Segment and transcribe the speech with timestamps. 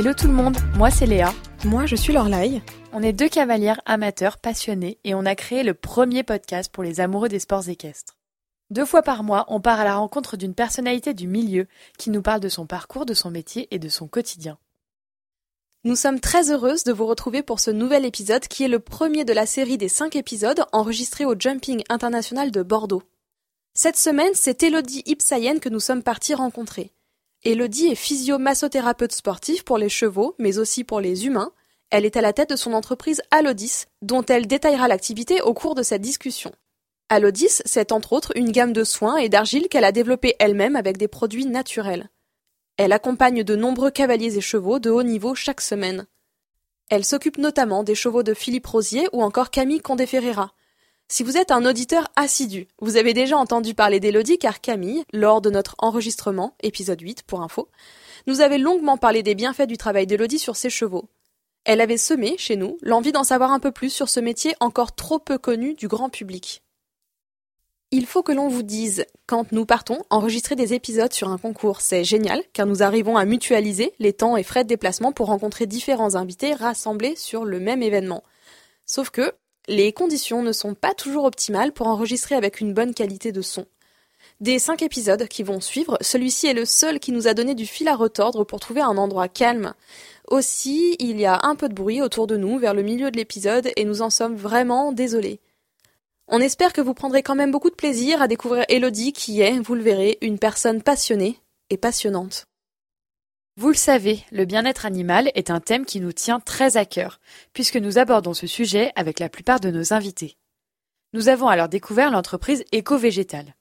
[0.00, 1.34] Hello tout le monde, moi c'est Léa.
[1.62, 2.62] Moi je suis Lorlaï.
[2.94, 7.00] On est deux cavalières amateurs passionnés et on a créé le premier podcast pour les
[7.00, 8.16] amoureux des sports équestres.
[8.70, 11.66] Deux fois par mois, on part à la rencontre d'une personnalité du milieu
[11.98, 14.56] qui nous parle de son parcours, de son métier et de son quotidien.
[15.84, 19.26] Nous sommes très heureuses de vous retrouver pour ce nouvel épisode qui est le premier
[19.26, 23.02] de la série des cinq épisodes enregistrés au Jumping International de Bordeaux.
[23.74, 26.90] Cette semaine, c'est Elodie Ipsayen que nous sommes partis rencontrer.
[27.42, 31.52] Elodie est physio-massothérapeute sportif pour les chevaux, mais aussi pour les humains.
[31.88, 35.74] Elle est à la tête de son entreprise Alodis, dont elle détaillera l'activité au cours
[35.74, 36.52] de cette discussion.
[37.08, 40.98] Alodis, c'est entre autres une gamme de soins et d'argile qu'elle a développée elle-même avec
[40.98, 42.10] des produits naturels.
[42.76, 46.06] Elle accompagne de nombreux cavaliers et chevaux de haut niveau chaque semaine.
[46.90, 50.52] Elle s'occupe notamment des chevaux de Philippe Rosier ou encore Camille Condé-Ferreira.
[51.12, 55.40] Si vous êtes un auditeur assidu, vous avez déjà entendu parler d'Elodie car Camille, lors
[55.40, 57.68] de notre enregistrement, épisode 8 pour info,
[58.28, 61.08] nous avait longuement parlé des bienfaits du travail d'Elodie sur ses chevaux.
[61.64, 64.94] Elle avait semé, chez nous, l'envie d'en savoir un peu plus sur ce métier encore
[64.94, 66.62] trop peu connu du grand public.
[67.90, 71.80] Il faut que l'on vous dise, quand nous partons, enregistrer des épisodes sur un concours,
[71.80, 75.66] c'est génial, car nous arrivons à mutualiser les temps et frais de déplacement pour rencontrer
[75.66, 78.22] différents invités rassemblés sur le même événement.
[78.86, 79.32] Sauf que,
[79.68, 83.66] les conditions ne sont pas toujours optimales pour enregistrer avec une bonne qualité de son.
[84.40, 87.66] Des cinq épisodes qui vont suivre, celui-ci est le seul qui nous a donné du
[87.66, 89.74] fil à retordre pour trouver un endroit calme.
[90.28, 93.16] Aussi, il y a un peu de bruit autour de nous vers le milieu de
[93.16, 95.40] l'épisode et nous en sommes vraiment désolés.
[96.26, 99.58] On espère que vous prendrez quand même beaucoup de plaisir à découvrir Elodie qui est,
[99.58, 101.38] vous le verrez, une personne passionnée
[101.68, 102.46] et passionnante.
[103.56, 107.20] Vous le savez, le bien-être animal est un thème qui nous tient très à cœur,
[107.52, 110.36] puisque nous abordons ce sujet avec la plupart de nos invités.
[111.12, 113.56] Nous avons alors découvert l'entreprise Éco-Végétal.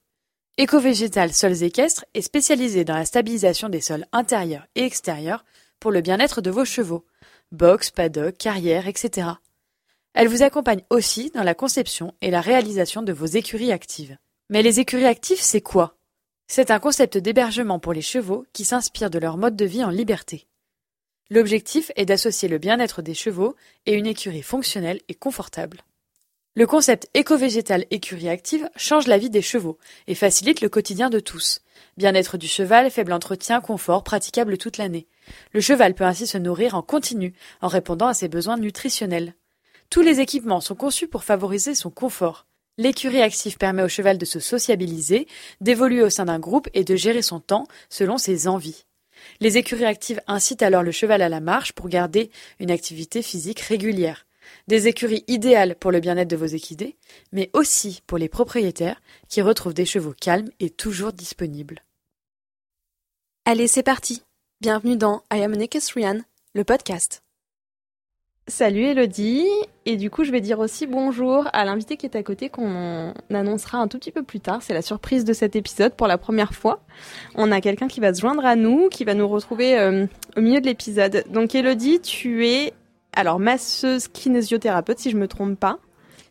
[0.57, 5.43] Éco-Végétal Sols Équestres est spécialisée dans la stabilisation des sols intérieurs et extérieurs
[5.79, 7.05] pour le bien-être de vos chevaux,
[7.51, 9.29] box, paddock, carrière, etc.
[10.13, 14.17] Elle vous accompagne aussi dans la conception et la réalisation de vos écuries actives.
[14.49, 15.98] Mais les écuries actives, c'est quoi?
[16.51, 19.91] C'est un concept d'hébergement pour les chevaux qui s'inspire de leur mode de vie en
[19.91, 20.47] liberté.
[21.29, 23.55] L'objectif est d'associer le bien-être des chevaux
[23.85, 25.83] et une écurie fonctionnelle et confortable.
[26.55, 29.77] Le concept éco-végétal écurie active change la vie des chevaux
[30.07, 31.61] et facilite le quotidien de tous.
[31.97, 35.07] Bien-être du cheval, faible entretien, confort, praticable toute l'année.
[35.51, 39.35] Le cheval peut ainsi se nourrir en continu en répondant à ses besoins nutritionnels.
[39.91, 42.47] Tous les équipements sont conçus pour favoriser son confort.
[42.79, 45.27] L'écurie active permet au cheval de se sociabiliser,
[45.59, 48.85] d'évoluer au sein d'un groupe et de gérer son temps selon ses envies.
[49.41, 53.59] Les écuries actives incitent alors le cheval à la marche pour garder une activité physique
[53.59, 54.25] régulière.
[54.69, 56.95] Des écuries idéales pour le bien-être de vos équidés,
[57.33, 61.83] mais aussi pour les propriétaires qui retrouvent des chevaux calmes et toujours disponibles.
[63.43, 64.23] Allez, c'est parti.
[64.61, 66.21] Bienvenue dans I Am an
[66.53, 67.23] le podcast.
[68.49, 69.45] Salut Elodie,
[69.85, 73.13] et du coup je vais dire aussi bonjour à l'invité qui est à côté qu'on
[73.31, 76.17] annoncera un tout petit peu plus tard, c'est la surprise de cet épisode pour la
[76.17, 76.81] première fois.
[77.35, 80.41] On a quelqu'un qui va se joindre à nous, qui va nous retrouver euh, au
[80.41, 81.25] milieu de l'épisode.
[81.29, 82.73] Donc Elodie, tu es
[83.13, 85.77] alors masseuse kinésio-thérapeute si je me trompe pas.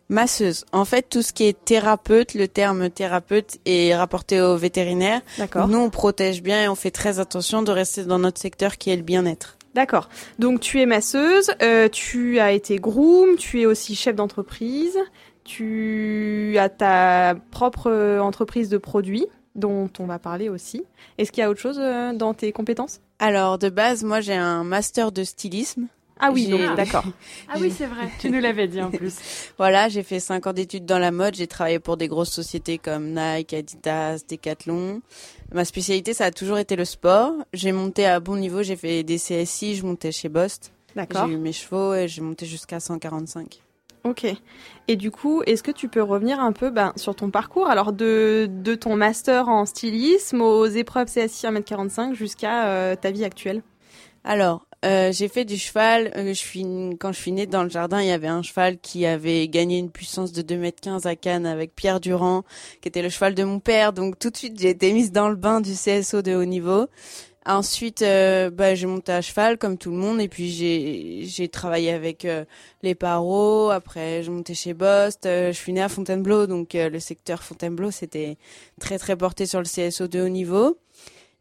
[0.09, 0.65] Masseuse.
[0.73, 5.21] En fait, tout ce qui est thérapeute, le terme thérapeute est rapporté au vétérinaire.
[5.37, 5.69] D'accord.
[5.69, 8.91] Nous, on protège bien et on fait très attention de rester dans notre secteur qui
[8.91, 9.58] est le bien-être.
[9.79, 10.09] D'accord.
[10.41, 14.99] Donc tu es masseuse, euh, tu as été groom, tu es aussi chef d'entreprise,
[15.45, 20.83] tu as ta propre euh, entreprise de produits dont on va parler aussi.
[21.17, 23.01] Est-ce qu'il y a autre chose euh, dans tes compétences?
[23.21, 25.87] Alors, de base, moi, j'ai un master de stylisme.
[26.21, 27.05] Ah oui, donc d'accord.
[27.49, 29.17] Ah oui, c'est vrai, tu nous l'avais dit en plus.
[29.59, 31.35] Voilà, j'ai fait cinq ans d'études dans la mode.
[31.35, 35.01] J'ai travaillé pour des grosses sociétés comme Nike, Adidas, Decathlon.
[35.53, 37.33] Ma spécialité, ça a toujours été le sport.
[37.53, 38.63] J'ai monté à bon niveau.
[38.63, 39.77] J'ai fait des CSI.
[39.77, 40.73] Je montais chez Bost.
[40.95, 41.27] D'accord.
[41.27, 43.61] J'ai eu mes chevaux et j'ai monté jusqu'à 145.
[44.05, 44.27] Ok.
[44.87, 47.69] Et du coup, est-ce que tu peux revenir un peu ben, sur ton parcours?
[47.69, 53.25] Alors, de, de ton master en stylisme aux épreuves CSI 1m45 jusqu'à euh, ta vie
[53.25, 53.63] actuelle
[54.25, 56.13] Alors, euh, j'ai fait du cheval.
[56.17, 56.65] Euh, je suis
[57.01, 59.79] quand je suis née dans le jardin, il y avait un cheval qui avait gagné
[59.79, 62.45] une puissance de 2m15 à Cannes avec Pierre Durand,
[62.81, 63.93] qui était le cheval de mon père.
[63.93, 66.87] Donc tout de suite, j'ai été mise dans le bain du CSO de haut niveau.
[67.49, 71.49] Ensuite, euh, bah, j'ai monté à cheval comme tout le monde et puis j'ai j'ai
[71.49, 72.45] travaillé avec euh,
[72.83, 73.71] les paros.
[73.71, 75.25] Après, j'ai monté chez Bost.
[75.25, 78.37] Euh, je suis née à Fontainebleau, donc euh, le secteur Fontainebleau c'était
[78.81, 80.77] très très porté sur le CSO de haut niveau.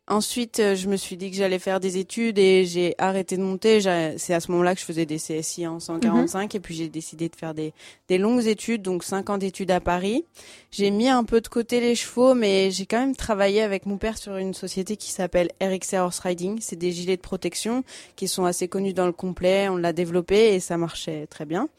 [0.07, 3.41] Ensuite, euh, je me suis dit que j'allais faire des études et j'ai arrêté de
[3.41, 3.81] monter.
[4.17, 7.29] C'est à ce moment-là que je faisais des CSI en 145 et puis j'ai décidé
[7.29, 7.73] de faire des,
[8.07, 10.25] des longues études, donc 5 ans d'études à Paris.
[10.71, 13.97] J'ai mis un peu de côté les chevaux, mais j'ai quand même travaillé avec mon
[13.97, 16.59] père sur une société qui s'appelle RXR Horse Riding.
[16.61, 17.83] C'est des gilets de protection
[18.15, 19.69] qui sont assez connus dans le complet.
[19.69, 21.69] On l'a développé et ça marchait très bien.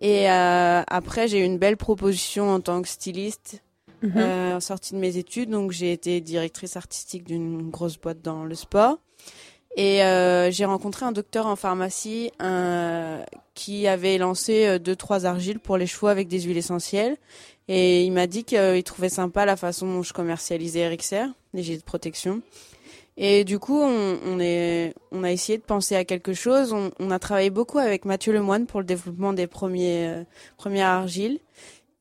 [0.00, 3.62] Et euh, après, j'ai eu une belle proposition en tant que styliste
[4.02, 4.12] Mhm.
[4.16, 5.50] euh, sortie de mes études.
[5.50, 8.98] Donc j'ai été directrice artistique d'une grosse boîte dans le sport.
[9.76, 12.32] Et euh, j'ai rencontré un docteur en pharmacie
[13.54, 17.16] qui avait lancé euh, deux trois argiles pour les chevaux avec des huiles essentielles.
[17.68, 21.78] Et il m'a dit qu'il trouvait sympa la façon dont je commercialisais Erixer, les gilets
[21.78, 22.40] de protection.
[23.20, 26.72] Et du coup, on, a essayé de penser à quelque chose.
[26.72, 30.24] On, a travaillé beaucoup avec Mathieu Lemoine pour le développement des euh,
[30.56, 31.40] premières argiles.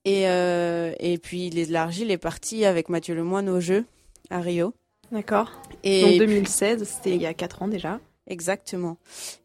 [0.08, 3.84] Et, euh, et puis l'argile est parti avec Mathieu Lemoine au jeu
[4.30, 4.74] à Rio.
[5.12, 5.52] D'accord.
[5.84, 8.00] Et Donc 2016, c'était il y a 4 ans déjà.
[8.26, 8.98] Exactement.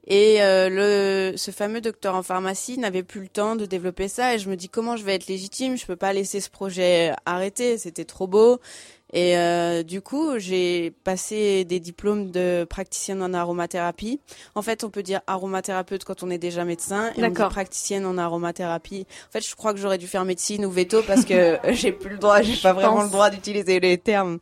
[0.06, 4.36] Et euh, le, ce fameux docteur en pharmacie n'avait plus le temps de développer ça
[4.36, 7.12] et je me dis comment je vais être légitime, je peux pas laisser ce projet
[7.26, 8.60] arrêter, c'était trop beau.
[9.12, 14.20] Et euh, du coup, j'ai passé des diplômes de praticienne en aromathérapie.
[14.54, 18.06] En fait, on peut dire aromathérapeute quand on est déjà médecin et on dit praticienne
[18.06, 19.06] en aromathérapie.
[19.28, 22.10] En fait, je crois que j'aurais dû faire médecine ou veto parce que j'ai plus
[22.10, 24.38] le droit, j'ai pas vraiment le droit d'utiliser les termes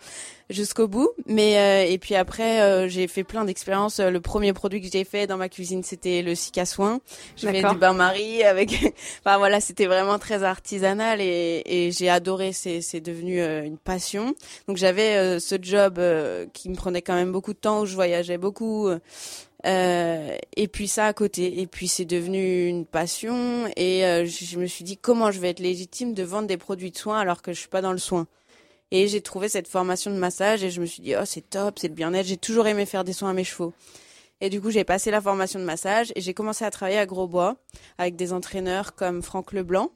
[0.51, 1.11] jusqu'au bout.
[1.27, 4.01] Mais euh, et puis après, euh, j'ai fait plein d'expériences.
[4.01, 7.01] Le premier produit que j'ai fait dans ma cuisine, c'était le Sika Soin.
[7.37, 8.71] J'ai fait du bain-marie avec.
[9.21, 12.53] enfin voilà, c'était vraiment très artisanal et, et j'ai adoré.
[12.53, 14.35] C'est c'est devenu euh, une passion.
[14.69, 16.01] Donc j'avais ce job
[16.53, 18.89] qui me prenait quand même beaucoup de temps où je voyageais beaucoup.
[19.67, 21.61] Euh, et puis ça à côté.
[21.61, 23.67] Et puis c'est devenu une passion.
[23.77, 26.99] Et je me suis dit comment je vais être légitime de vendre des produits de
[26.99, 28.27] soins alors que je suis pas dans le soin?
[28.91, 31.79] Et j'ai trouvé cette formation de massage et je me suis dit, oh, c'est top,
[31.79, 32.27] c'est le bien-être.
[32.27, 33.73] J'ai toujours aimé faire des soins à mes chevaux.
[34.41, 37.07] Et du coup, j'ai passé la formation de massage et j'ai commencé à travailler à
[37.07, 37.57] Grosbois
[37.99, 39.91] avec des entraîneurs comme Franck Leblanc.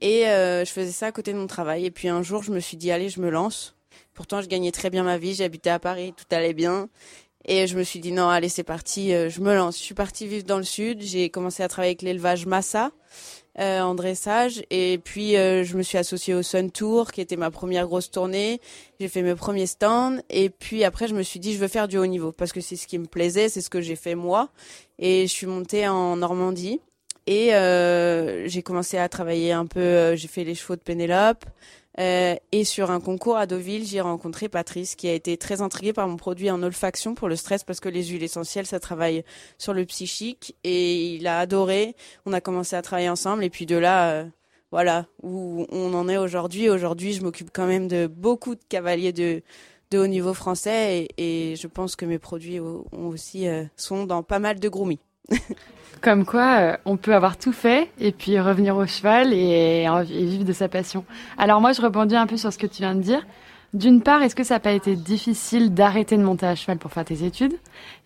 [0.00, 1.86] Et euh, je faisais ça à côté de mon travail.
[1.86, 3.74] Et puis un jour, je me suis dit, allez, je me lance.
[4.12, 5.34] Pourtant, je gagnais très bien ma vie.
[5.34, 6.88] J'habitais à Paris, tout allait bien.
[7.46, 9.78] Et je me suis dit, non, allez, c'est parti, euh, je me lance.
[9.78, 11.00] Je suis partie vivre dans le sud.
[11.00, 12.90] J'ai commencé à travailler avec l'élevage Massa
[13.58, 14.62] euh, en dressage.
[14.70, 18.10] Et puis, euh, je me suis associée au Sun Tour, qui était ma première grosse
[18.10, 18.60] tournée.
[19.00, 20.18] J'ai fait mes premiers stands.
[20.30, 22.60] Et puis après, je me suis dit, je veux faire du haut niveau, parce que
[22.60, 24.50] c'est ce qui me plaisait, c'est ce que j'ai fait moi.
[24.98, 26.80] Et je suis montée en Normandie.
[27.26, 31.44] Et euh, j'ai commencé à travailler un peu, euh, j'ai fait les chevaux de Pénélope.
[31.98, 35.92] Euh, et sur un concours à Deauville, j'ai rencontré Patrice qui a été très intrigué
[35.92, 39.24] par mon produit en olfaction pour le stress parce que les huiles essentielles, ça travaille
[39.58, 41.96] sur le psychique et il a adoré.
[42.26, 44.24] On a commencé à travailler ensemble et puis de là, euh,
[44.70, 46.68] voilà où on en est aujourd'hui.
[46.70, 49.42] Aujourd'hui, je m'occupe quand même de beaucoup de cavaliers de,
[49.90, 54.22] de haut niveau français et, je pense que mes produits ont aussi euh, sont dans
[54.22, 55.00] pas mal de groomies.
[56.00, 60.44] Comme quoi, euh, on peut avoir tout fait et puis revenir au cheval et, vivre
[60.44, 61.04] de sa passion.
[61.36, 63.26] Alors moi, je rebondis un peu sur ce que tu viens de dire.
[63.74, 66.90] D'une part, est-ce que ça n'a pas été difficile d'arrêter de monter à cheval pour
[66.90, 67.54] faire tes études?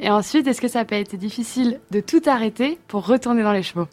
[0.00, 3.52] Et ensuite, est-ce que ça n'a pas été difficile de tout arrêter pour retourner dans
[3.52, 3.88] les chevaux?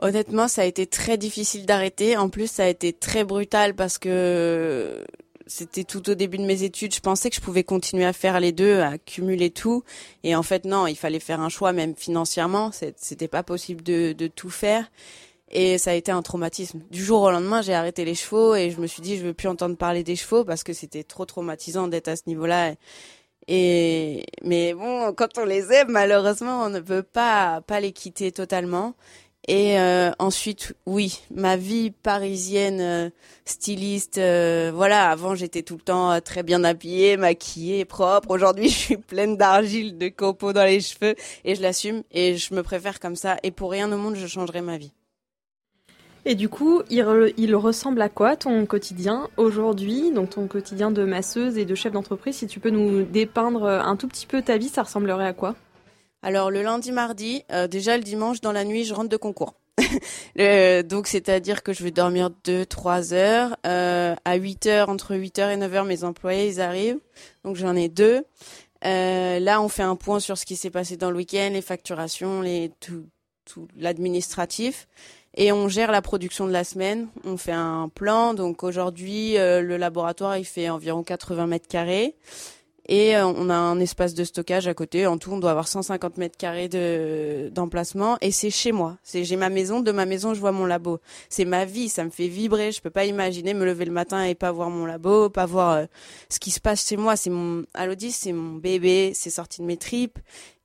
[0.00, 2.16] Honnêtement, ça a été très difficile d'arrêter.
[2.16, 5.04] En plus, ça a été très brutal parce que
[5.48, 6.94] c'était tout au début de mes études.
[6.94, 9.82] Je pensais que je pouvais continuer à faire les deux, à cumuler tout.
[10.22, 12.70] Et en fait, non, il fallait faire un choix, même financièrement.
[12.96, 14.90] C'était pas possible de, tout faire.
[15.50, 16.80] Et ça a été un traumatisme.
[16.90, 19.34] Du jour au lendemain, j'ai arrêté les chevaux et je me suis dit, je veux
[19.34, 22.74] plus entendre parler des chevaux parce que c'était trop traumatisant d'être à ce niveau-là.
[23.48, 28.30] Et mais bon, quand on les aime, malheureusement, on ne peut pas pas les quitter
[28.30, 28.94] totalement.
[29.50, 33.10] Et euh, ensuite, oui, ma vie parisienne, euh,
[33.46, 38.30] styliste, euh, voilà, avant j'étais tout le temps très bien habillée, maquillée, propre.
[38.30, 41.14] Aujourd'hui, je suis pleine d'argile, de copeaux dans les cheveux
[41.46, 43.38] et je l'assume et je me préfère comme ça.
[43.42, 44.92] Et pour rien au monde, je changerai ma vie.
[46.26, 51.04] Et du coup, il, il ressemble à quoi ton quotidien aujourd'hui, donc ton quotidien de
[51.04, 54.58] masseuse et de chef d'entreprise Si tu peux nous dépeindre un tout petit peu ta
[54.58, 55.54] vie, ça ressemblerait à quoi?
[56.22, 59.54] Alors le lundi, mardi, euh, déjà le dimanche dans la nuit, je rentre de concours.
[60.88, 63.56] donc c'est-à-dire que je vais dormir 2-3 heures.
[63.66, 66.98] Euh, à 8 heures, entre 8 heures et 9 heures, mes employés ils arrivent.
[67.44, 68.24] Donc j'en ai deux.
[68.84, 71.62] Euh, là, on fait un point sur ce qui s'est passé dans le week-end, les
[71.62, 73.06] facturations, les tout,
[73.44, 74.88] tout l'administratif.
[75.36, 77.06] Et on gère la production de la semaine.
[77.24, 78.34] On fait un plan.
[78.34, 82.16] Donc aujourd'hui, le laboratoire il fait environ 80 mètres carrés.
[82.90, 85.06] Et euh, on a un espace de stockage à côté.
[85.06, 88.16] En tout, on doit avoir 150 mètres carrés de d'emplacement.
[88.22, 88.96] Et c'est chez moi.
[89.02, 89.80] C'est j'ai ma maison.
[89.80, 90.98] De ma maison, je vois mon labo.
[91.28, 91.90] C'est ma vie.
[91.90, 92.72] Ça me fait vibrer.
[92.72, 95.72] Je peux pas imaginer me lever le matin et pas voir mon labo, pas voir
[95.72, 95.84] euh,
[96.30, 97.16] ce qui se passe chez moi.
[97.16, 99.12] C'est mon Alodis, c'est mon bébé.
[99.14, 100.18] C'est sorti de mes tripes.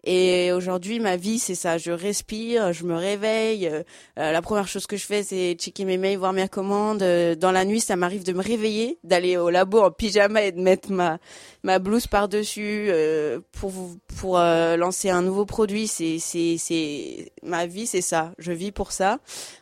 [0.05, 1.77] Et aujourd'hui, ma vie, c'est ça.
[1.77, 3.67] Je respire, je me réveille.
[3.67, 3.83] Euh,
[4.17, 7.01] la première chose que je fais, c'est checker mes mails, voir mes commandes.
[7.01, 10.51] Euh, dans la nuit, ça m'arrive de me réveiller, d'aller au labo en pyjama et
[10.51, 11.19] de mettre ma
[11.65, 13.71] ma blouse par dessus euh, pour
[14.19, 15.87] pour lancer un nouveau produit.
[15.87, 18.33] C'est c'est c'est ma vie, c'est ça.
[18.37, 19.19] Je vis pour ça.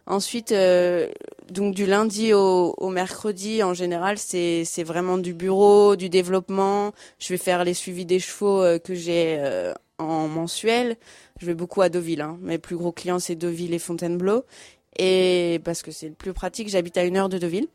[0.07, 0.53] Ensuite,
[1.51, 6.93] donc du lundi au, au mercredi, en général, c'est c'est vraiment du bureau, du développement.
[7.19, 9.39] Je vais faire les suivis des chevaux que j'ai
[10.01, 10.97] en mensuel.
[11.39, 12.21] Je vais beaucoup à Deauville.
[12.21, 12.37] Hein.
[12.41, 14.43] Mes plus gros clients, c'est Deauville et Fontainebleau.
[14.97, 17.67] Et parce que c'est le plus pratique, j'habite à une heure de Deauville.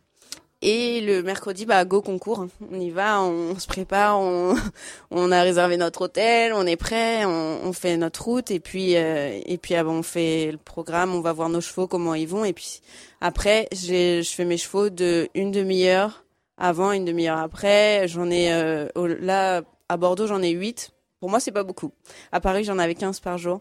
[0.63, 2.47] Et le mercredi, bah, go concours.
[2.73, 4.19] On y va, on, se prépare,
[5.11, 9.39] on, a réservé notre hôtel, on est prêt, on, fait notre route et puis euh,
[9.45, 12.45] et puis ah, on fait le programme, on va voir nos chevaux comment ils vont
[12.45, 12.81] et puis
[13.21, 16.25] après je fais mes chevaux de une demi-heure
[16.57, 18.09] avant, une demi-heure après.
[18.09, 18.89] J'en ai euh,
[19.21, 20.93] là à Bordeaux, j'en ai huit
[21.27, 21.91] pour moi, c'est pas beaucoup.
[22.31, 23.61] À Paris, j'en avais 15 par jour.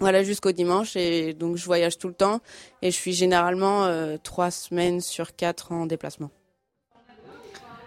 [0.00, 0.96] Voilà, jusqu'au dimanche.
[0.96, 2.40] Et donc, je voyage tout le temps.
[2.82, 6.32] Et je suis généralement euh, trois semaines sur quatre en déplacement.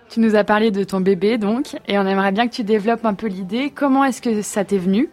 [0.07, 1.75] Tu nous as parlé de ton bébé, donc.
[1.89, 3.69] Et on aimerait bien que tu développes un peu l'idée.
[3.69, 5.09] Comment est-ce que ça t'est venu?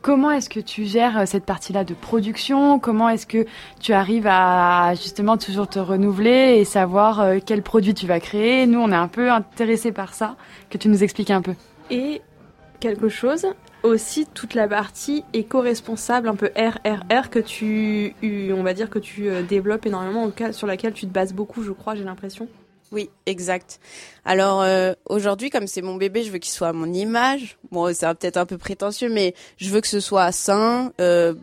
[0.00, 2.78] Comment est-ce que tu gères euh, cette partie-là de production?
[2.78, 3.44] Comment est-ce que
[3.78, 8.64] tu arrives à justement toujours te renouveler et savoir euh, quel produit tu vas créer?
[8.64, 10.36] Nous, on est un peu intéressés par ça.
[10.70, 11.52] Que tu nous expliques un peu.
[11.90, 12.22] Et
[12.80, 13.46] quelque chose.
[13.84, 18.14] Aussi toute la partie éco-responsable, un peu RRR que tu,
[18.52, 21.72] on va dire que tu euh, développes énormément, sur laquelle tu te bases beaucoup, je
[21.72, 22.48] crois, j'ai l'impression.
[22.90, 23.80] Oui, exact.
[24.24, 27.58] Alors euh, aujourd'hui, comme c'est mon bébé, je veux qu'il soit à mon image.
[27.70, 31.34] Bon, c'est peut-être un peu prétentieux, mais je veux que ce soit sain, euh,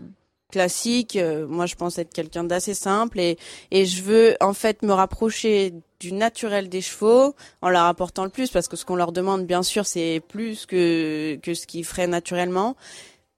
[0.55, 1.19] classique.
[1.50, 3.38] moi, je pense être quelqu'un d'assez simple et
[3.71, 8.29] et je veux en fait me rapprocher du naturel des chevaux en leur apportant le
[8.29, 11.85] plus parce que ce qu'on leur demande bien sûr c'est plus que que ce qu'ils
[11.85, 12.75] feraient naturellement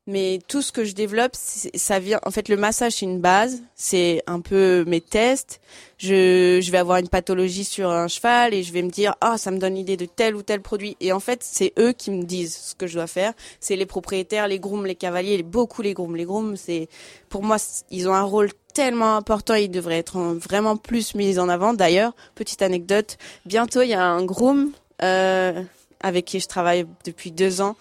[0.07, 2.19] mais tout ce que je développe, ça vient.
[2.25, 5.59] En fait, le massage c'est une base, c'est un peu mes tests.
[5.97, 9.37] Je, je vais avoir une pathologie sur un cheval et je vais me dire ah
[9.37, 10.95] ça me donne l'idée de tel ou tel produit.
[11.01, 13.33] Et en fait, c'est eux qui me disent ce que je dois faire.
[13.59, 16.15] C'est les propriétaires, les grooms, les cavaliers, beaucoup les grooms.
[16.15, 16.87] Les grooms, c'est
[17.27, 17.57] pour moi
[17.91, 21.73] ils ont un rôle tellement important, ils devraient être vraiment plus mis en avant.
[21.73, 24.71] D'ailleurs, petite anecdote, bientôt il y a un groom
[25.03, 25.63] euh,
[25.99, 27.75] avec qui je travaille depuis deux ans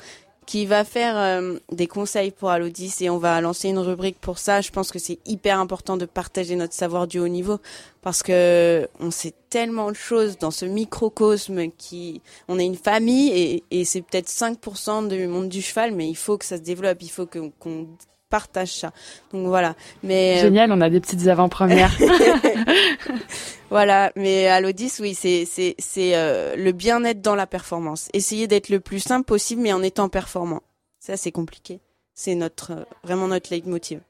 [0.46, 4.38] qui va faire euh, des conseils pour Alodis et on va lancer une rubrique pour
[4.38, 4.60] ça.
[4.60, 7.58] Je pense que c'est hyper important de partager notre savoir du haut niveau
[8.00, 13.30] parce que on sait tellement de choses dans ce microcosme qui on est une famille
[13.32, 16.62] et, et c'est peut-être 5% du monde du cheval mais il faut que ça se
[16.62, 17.50] développe, il faut qu'on
[18.28, 18.92] partage ça.
[19.32, 19.74] Donc voilà.
[20.02, 21.92] Mais euh, génial, on a des petites avant-premières.
[23.70, 28.08] voilà, mais à l'Odis, oui, c'est c'est c'est euh, le bien-être dans la performance.
[28.12, 30.62] Essayer d'être le plus simple possible, mais en étant performant.
[30.98, 31.80] Ça, c'est compliqué.
[32.14, 34.00] C'est notre euh, vraiment notre leitmotiv.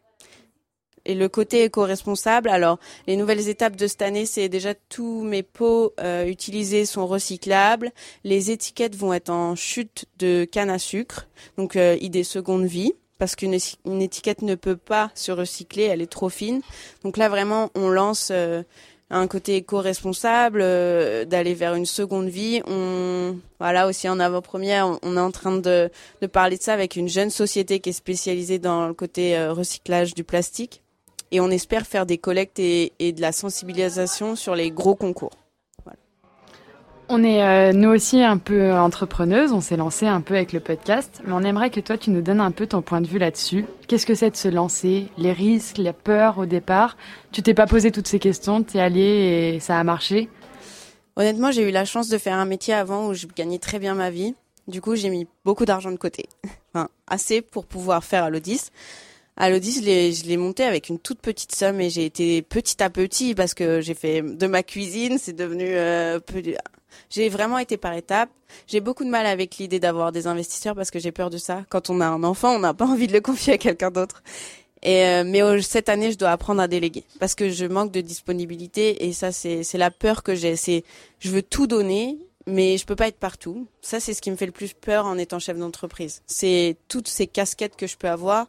[1.09, 5.45] Et le côté éco-responsable, alors les nouvelles étapes de cette année, c'est déjà tous mes
[5.45, 5.95] pots
[6.27, 7.93] utilisés sont recyclables.
[8.25, 13.37] Les étiquettes vont être en chute de canne à sucre, donc idée seconde vie parce
[13.37, 16.61] qu'une une étiquette ne peut pas se recycler, elle est trop fine.
[17.05, 18.63] Donc là vraiment on lance euh,
[19.11, 22.61] un côté éco-responsable, euh, d'aller vers une seconde vie.
[22.67, 25.91] On voilà aussi en avant-première, on, est en train de,
[26.33, 30.15] parler de ça avec une jeune société qui est spécialisée dans le côté euh, recyclage
[30.15, 30.83] du plastique.
[31.33, 35.46] Et on espère faire des collectes et de la sensibilisation sur les gros concours.
[37.09, 40.59] On est euh, nous aussi un peu entrepreneuses, on s'est lancé un peu avec le
[40.59, 43.21] podcast, mais on aimerait que toi tu nous donnes un peu ton point de vue
[43.21, 43.65] là-dessus.
[43.87, 46.97] Qu'est-ce que c'est de se lancer, les risques, la peur au départ?
[47.31, 50.29] Tu t'es pas posé toutes ces questions, t'es allé et ça a marché?
[51.15, 53.95] Honnêtement, j'ai eu la chance de faire un métier avant où je gagnais très bien
[53.95, 54.35] ma vie.
[54.67, 56.29] Du coup, j'ai mis beaucoup d'argent de côté,
[56.75, 58.71] enfin assez pour pouvoir faire à l'Odis.
[59.37, 62.91] À l'Odis, je l'ai monté avec une toute petite somme et j'ai été petit à
[62.91, 66.19] petit parce que j'ai fait de ma cuisine, c'est devenu euh,
[67.11, 68.31] j'ai vraiment été par étapes.
[68.67, 71.65] J'ai beaucoup de mal avec l'idée d'avoir des investisseurs parce que j'ai peur de ça.
[71.69, 74.23] Quand on a un enfant, on n'a pas envie de le confier à quelqu'un d'autre.
[74.83, 78.01] Et euh, mais cette année, je dois apprendre à déléguer parce que je manque de
[78.01, 80.57] disponibilité et ça c'est c'est la peur que j'ai.
[80.57, 80.85] C'est
[81.19, 83.67] je veux tout donner, mais je peux pas être partout.
[83.81, 86.23] Ça c'est ce qui me fait le plus peur en étant chef d'entreprise.
[86.27, 88.47] C'est toutes ces casquettes que je peux avoir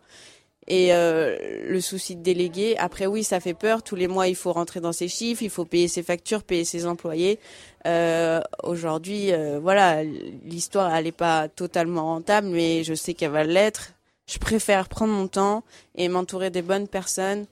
[0.68, 3.84] Et euh, le souci de déléguer, après oui, ça fait peur.
[3.84, 6.66] Tous les mois, il faut rentrer dans ses chiffres, il faut payer ses factures, payer
[6.66, 7.40] ses employés.
[7.86, 13.46] Euh, Aujourd'hui, euh, voilà, l'histoire, elle n'est pas totalement rentable, mais je sais qu'elle va
[13.46, 13.94] l'être.
[14.28, 15.64] Je préfère prendre mon temps
[15.96, 17.46] et m'entourer des bonnes personnes.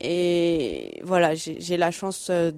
[0.00, 2.52] Et voilà, j'ai la chance euh,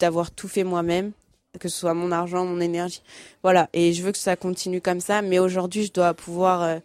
[0.00, 1.12] d'avoir tout fait moi-même,
[1.60, 3.02] que ce soit mon argent, mon énergie.
[3.42, 5.22] Voilà, et je veux que ça continue comme ça.
[5.22, 6.78] Mais aujourd'hui, je dois pouvoir euh,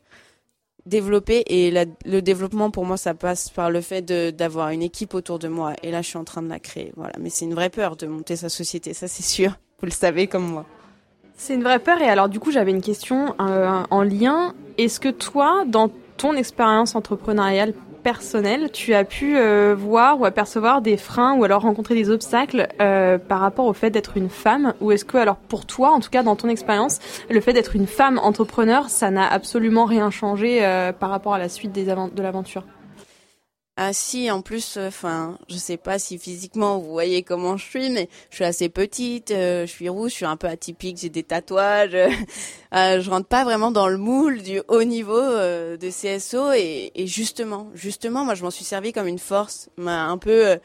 [0.89, 1.71] développer et
[2.05, 5.73] le développement pour moi ça passe par le fait d'avoir une équipe autour de moi.
[5.83, 6.91] Et là je suis en train de la créer.
[6.97, 7.13] Voilà.
[7.19, 9.57] Mais c'est une vraie peur de monter sa société ça c'est sûr.
[9.79, 10.65] Vous le savez comme moi.
[11.35, 12.01] C'est une vraie peur.
[12.01, 14.53] Et alors du coup j'avais une question euh, en lien.
[14.77, 20.81] Est-ce que toi dans ton expérience entrepreneuriale personnel, tu as pu euh, voir ou apercevoir
[20.81, 24.73] des freins ou alors rencontrer des obstacles euh, par rapport au fait d'être une femme
[24.81, 27.75] Ou est-ce que, alors pour toi, en tout cas dans ton expérience, le fait d'être
[27.75, 31.85] une femme entrepreneur, ça n'a absolument rien changé euh, par rapport à la suite des
[31.85, 32.63] de l'aventure?
[33.81, 37.63] Ah si, en plus, euh, enfin, je sais pas si physiquement vous voyez comment je
[37.63, 40.97] suis, mais je suis assez petite, euh, je suis rouge, je suis un peu atypique,
[40.97, 41.95] j'ai des tatouages,
[42.75, 47.69] euh, je rentre pas vraiment dans le moule du haut niveau de CSO et, justement,
[47.73, 50.59] justement, moi je m'en suis servi comme une force, un peu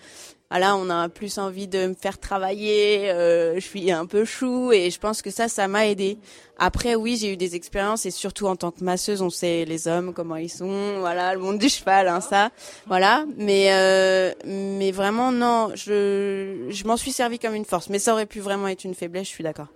[0.56, 4.25] ah là on a plus envie de me faire travailler, euh, je suis un peu
[4.25, 6.16] chou et je pense que ça, ça m'a aidé.
[6.58, 9.88] Après, oui, j'ai eu des expériences et surtout en tant que masseuse, on sait les
[9.88, 12.50] hommes comment ils sont, voilà, le monde du cheval, hein, ça,
[12.87, 13.25] voilà.
[13.37, 18.12] Mais euh, mais vraiment non, je je m'en suis servi comme une force, mais ça
[18.12, 19.70] aurait pu vraiment être une faiblesse, je suis d'accord.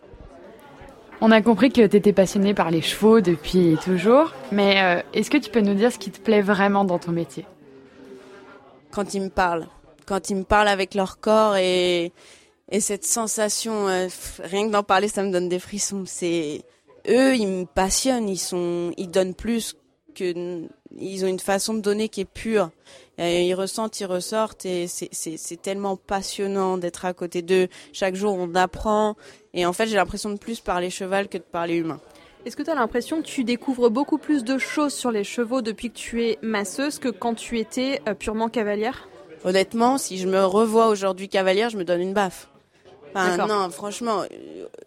[1.21, 5.29] On a compris que tu étais passionnée par les chevaux depuis toujours, mais euh, est-ce
[5.29, 7.47] que tu peux nous dire ce qui te plaît vraiment dans ton métier?
[8.93, 9.67] Quand ils me parlent
[10.09, 12.13] quand ils me parlent avec leur corps et,
[12.71, 14.09] et cette sensation, euh,
[14.43, 16.05] rien que d'en parler, ça me donne des frissons.
[16.07, 16.63] C'est
[17.09, 19.77] eux, ils me passionnent, ils sont, ils donnent plus
[20.15, 20.67] que,
[20.99, 22.71] ils ont une façon de donner qui est pure.
[23.19, 27.69] ils ressentent, ils ressortent et c'est tellement passionnant d'être à côté d'eux.
[27.93, 29.15] Chaque jour, on apprend
[29.53, 32.01] et en fait, j'ai l'impression de plus parler cheval que de parler humain.
[32.47, 35.61] Est-ce que tu as l'impression que tu découvres beaucoup plus de choses sur les chevaux
[35.61, 39.09] depuis que tu es masseuse que quand tu étais euh, purement cavalière?
[39.45, 42.49] Honnêtement, si je me revois aujourd'hui cavalière, je me donne une baffe.
[43.15, 44.25] Enfin, non, franchement,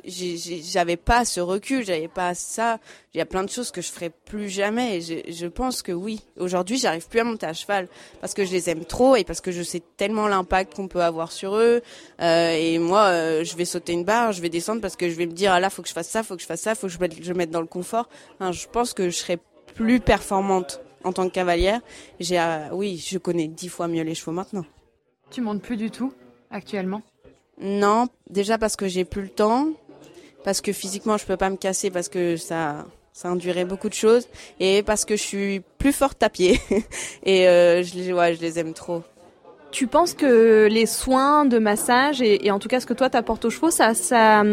[0.05, 2.79] j'avais pas ce recul, j'avais pas ça.
[3.13, 4.97] Il y a plein de choses que je ferais plus jamais.
[4.97, 6.21] Et je, je pense que oui.
[6.37, 7.87] Aujourd'hui, j'arrive plus à monter à cheval
[8.19, 11.01] parce que je les aime trop et parce que je sais tellement l'impact qu'on peut
[11.01, 11.81] avoir sur eux.
[12.21, 15.15] Euh, et moi, euh, je vais sauter une barre, je vais descendre parce que je
[15.15, 16.75] vais me dire ah là, faut que je fasse ça, faut que je fasse ça,
[16.75, 18.07] faut que je mette, je mette dans le confort.
[18.39, 19.39] Enfin, je pense que je serais
[19.73, 21.81] plus performante en tant que cavalière.
[22.19, 24.65] J'ai, euh, oui, je connais dix fois mieux les chevaux maintenant.
[25.29, 26.13] Tu montes plus du tout
[26.49, 27.01] actuellement?
[27.59, 29.69] Non, déjà parce que j'ai plus le temps,
[30.43, 33.93] parce que physiquement je peux pas me casser parce que ça ça induirait beaucoup de
[33.93, 34.27] choses
[34.59, 36.59] et parce que je suis plus forte à pied
[37.23, 39.03] et euh, je les ouais, je les aime trop.
[39.71, 43.09] Tu penses que les soins de massage et, et en tout cas ce que toi
[43.09, 44.43] t'apportes aux chevaux, ça, ça,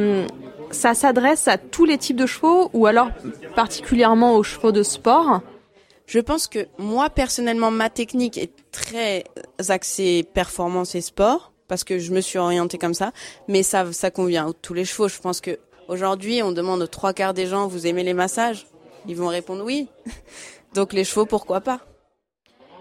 [0.70, 3.10] ça s'adresse à tous les types de chevaux ou alors
[3.56, 5.40] particulièrement aux chevaux de sport?
[6.08, 9.24] Je pense que moi personnellement ma technique est très
[9.68, 13.12] axée performance et sport parce que je me suis orientée comme ça,
[13.46, 15.06] mais ça ça convient à tous les chevaux.
[15.06, 18.66] Je pense que aujourd'hui on demande aux trois quarts des gens vous aimez les massages,
[19.06, 19.88] ils vont répondre oui.
[20.74, 21.80] Donc les chevaux pourquoi pas?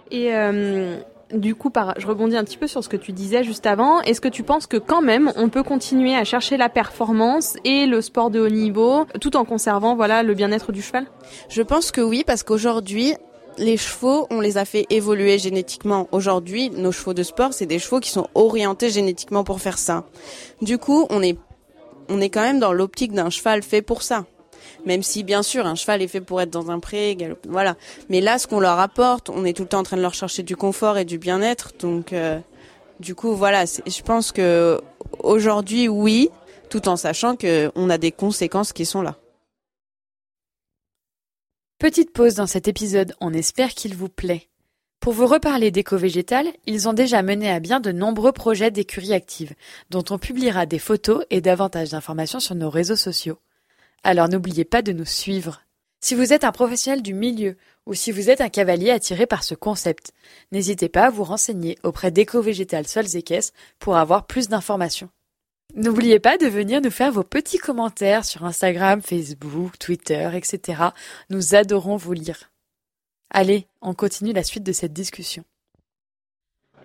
[0.09, 0.97] Et euh,
[1.33, 4.01] du coup, par, je rebondis un petit peu sur ce que tu disais juste avant.
[4.01, 7.85] Est-ce que tu penses que quand même, on peut continuer à chercher la performance et
[7.85, 11.05] le sport de haut niveau, tout en conservant voilà le bien-être du cheval?
[11.49, 13.13] Je pense que oui, parce qu'aujourd'hui,
[13.57, 16.07] les chevaux, on les a fait évoluer génétiquement.
[16.11, 20.05] Aujourd'hui, nos chevaux de sport, c'est des chevaux qui sont orientés génétiquement pour faire ça.
[20.61, 21.37] Du coup, on est,
[22.09, 24.25] on est quand même dans l'optique d'un cheval fait pour ça.
[24.85, 27.75] Même si, bien sûr, un cheval est fait pour être dans un pré, voilà.
[28.09, 30.13] Mais là, ce qu'on leur apporte, on est tout le temps en train de leur
[30.13, 31.73] chercher du confort et du bien-être.
[31.79, 32.39] Donc, euh,
[32.99, 33.65] du coup, voilà.
[33.65, 34.79] Je pense que
[35.19, 36.29] aujourd'hui, oui,
[36.69, 39.15] tout en sachant qu'on a des conséquences qui sont là.
[41.79, 44.49] Petite pause dans cet épisode, on espère qu'il vous plaît.
[44.99, 49.53] Pour vous reparler d'éco-végétal, ils ont déjà mené à bien de nombreux projets d'écurie active,
[49.89, 53.37] dont on publiera des photos et davantage d'informations sur nos réseaux sociaux.
[54.03, 55.61] Alors n'oubliez pas de nous suivre.
[55.99, 59.43] Si vous êtes un professionnel du milieu ou si vous êtes un cavalier attiré par
[59.43, 60.13] ce concept,
[60.51, 65.09] n'hésitez pas à vous renseigner auprès d'Eco-Végétal Sols et Caisses pour avoir plus d'informations.
[65.75, 70.81] N'oubliez pas de venir nous faire vos petits commentaires sur Instagram, Facebook, Twitter, etc.
[71.29, 72.51] Nous adorons vous lire.
[73.29, 75.43] Allez, on continue la suite de cette discussion.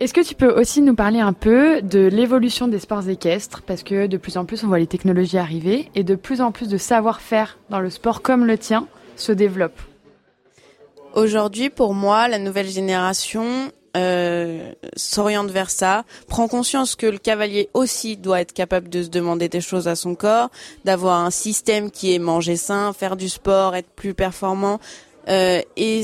[0.00, 3.62] Est-ce que tu peux aussi nous parler un peu de l'évolution des sports équestres?
[3.62, 6.50] Parce que de plus en plus, on voit les technologies arriver et de plus en
[6.50, 9.78] plus de savoir-faire dans le sport comme le tien se développe.
[11.14, 17.68] Aujourd'hui, pour moi, la nouvelle génération euh, s'oriente vers ça, prend conscience que le cavalier
[17.74, 20.50] aussi doit être capable de se demander des choses à son corps,
[20.86, 24.80] d'avoir un système qui est manger sain, faire du sport, être plus performant.
[25.28, 26.02] Euh, et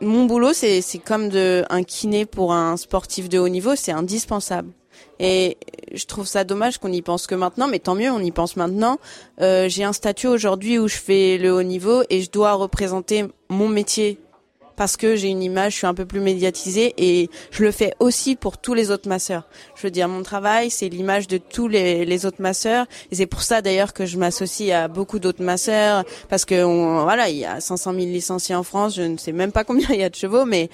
[0.00, 4.70] mon boulot, c'est comme de un kiné pour un sportif de haut niveau, c'est indispensable.
[5.18, 5.58] Et
[5.92, 8.56] je trouve ça dommage qu'on y pense que maintenant, mais tant mieux, on y pense
[8.56, 8.98] maintenant.
[9.40, 13.26] Euh, J'ai un statut aujourd'hui où je fais le haut niveau et je dois représenter
[13.50, 14.18] mon métier
[14.80, 17.92] parce que j'ai une image, je suis un peu plus médiatisée et je le fais
[17.98, 19.46] aussi pour tous les autres masseurs.
[19.76, 23.42] Je veux dire, mon travail, c'est l'image de tous les, autres masseurs et c'est pour
[23.42, 26.62] ça d'ailleurs que je m'associe à beaucoup d'autres masseurs parce que
[27.02, 29.86] voilà, il y a 500 000 licenciés en France, je ne sais même pas combien
[29.90, 30.70] il y a de chevaux, mais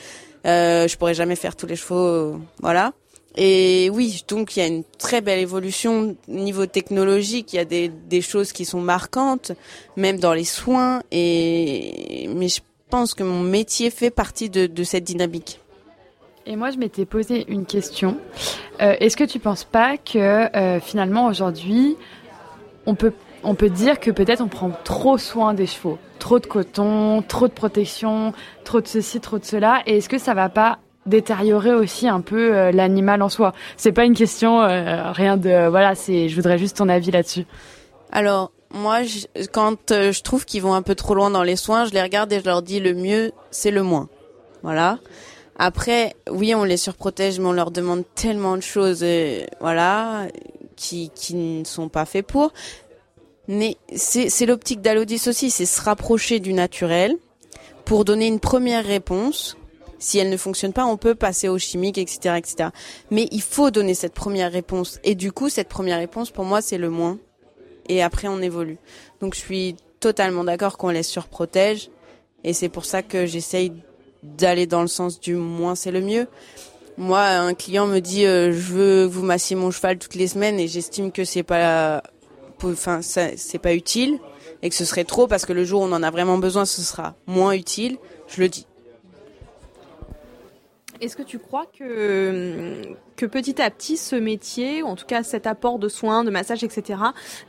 [0.47, 2.93] euh, je pourrais jamais faire tous les chevaux, voilà.
[3.37, 7.53] Et oui, donc il y a une très belle évolution niveau technologique.
[7.53, 9.51] Il y a des, des choses qui sont marquantes,
[9.97, 11.03] même dans les soins.
[11.11, 15.61] Et mais je pense que mon métier fait partie de, de cette dynamique.
[16.47, 18.19] Et moi, je m'étais posé une question.
[18.81, 20.19] Euh, Est-ce que tu penses pas que
[20.57, 21.97] euh, finalement aujourd'hui,
[22.87, 26.47] on peut on peut dire que peut-être on prend trop soin des chevaux, trop de
[26.47, 28.33] coton, trop de protection,
[28.65, 29.83] trop de ceci, trop de cela.
[29.87, 33.53] Et est-ce que ça va pas détériorer aussi un peu euh, l'animal en soi?
[33.77, 35.95] C'est pas une question, euh, rien de voilà.
[35.95, 37.45] C'est, je voudrais juste ton avis là-dessus.
[38.11, 41.57] Alors moi, je, quand euh, je trouve qu'ils vont un peu trop loin dans les
[41.57, 44.09] soins, je les regarde et je leur dis le mieux, c'est le moins.
[44.63, 44.99] Voilà.
[45.59, 50.27] Après, oui, on les surprotège, mais on leur demande tellement de choses, euh, voilà,
[50.77, 52.53] qui, qui ne sont pas faits pour.
[53.49, 57.17] Mais c'est l'optique d'Alodis aussi, c'est se rapprocher du naturel
[57.85, 59.57] pour donner une première réponse.
[59.99, 62.71] Si elle ne fonctionne pas, on peut passer au chimique, etc., etc.
[63.11, 64.99] Mais il faut donner cette première réponse.
[65.05, 67.19] Et du coup, cette première réponse, pour moi, c'est le moins.
[67.89, 68.79] Et après, on évolue.
[69.21, 71.91] Donc, je suis totalement d'accord qu'on les surprotège.
[72.45, 73.73] Et c'est pour ça que j'essaye
[74.23, 76.27] d'aller dans le sens du moins c'est le mieux.
[76.99, 80.29] Moi, un client me dit euh, je veux que vous massiez mon cheval toutes les
[80.29, 82.03] semaines et j'estime que c'est pas
[82.63, 84.19] enfin c'est pas utile
[84.63, 86.65] et que ce serait trop parce que le jour où on en a vraiment besoin,
[86.65, 88.67] ce sera moins utile, je le dis.
[91.01, 95.47] Est-ce que tu crois que, petit à petit, ce métier, ou en tout cas cet
[95.47, 97.01] apport de soins, de massage, etc.,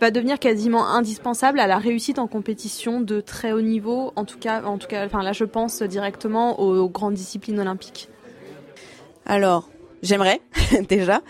[0.01, 4.37] va devenir quasiment indispensable à la réussite en compétition de très haut niveau En tout
[4.37, 8.09] cas, en tout cas là, je pense directement aux grandes disciplines olympiques?
[9.25, 9.69] Alors,
[10.01, 10.41] j'aimerais
[10.89, 11.21] déjà.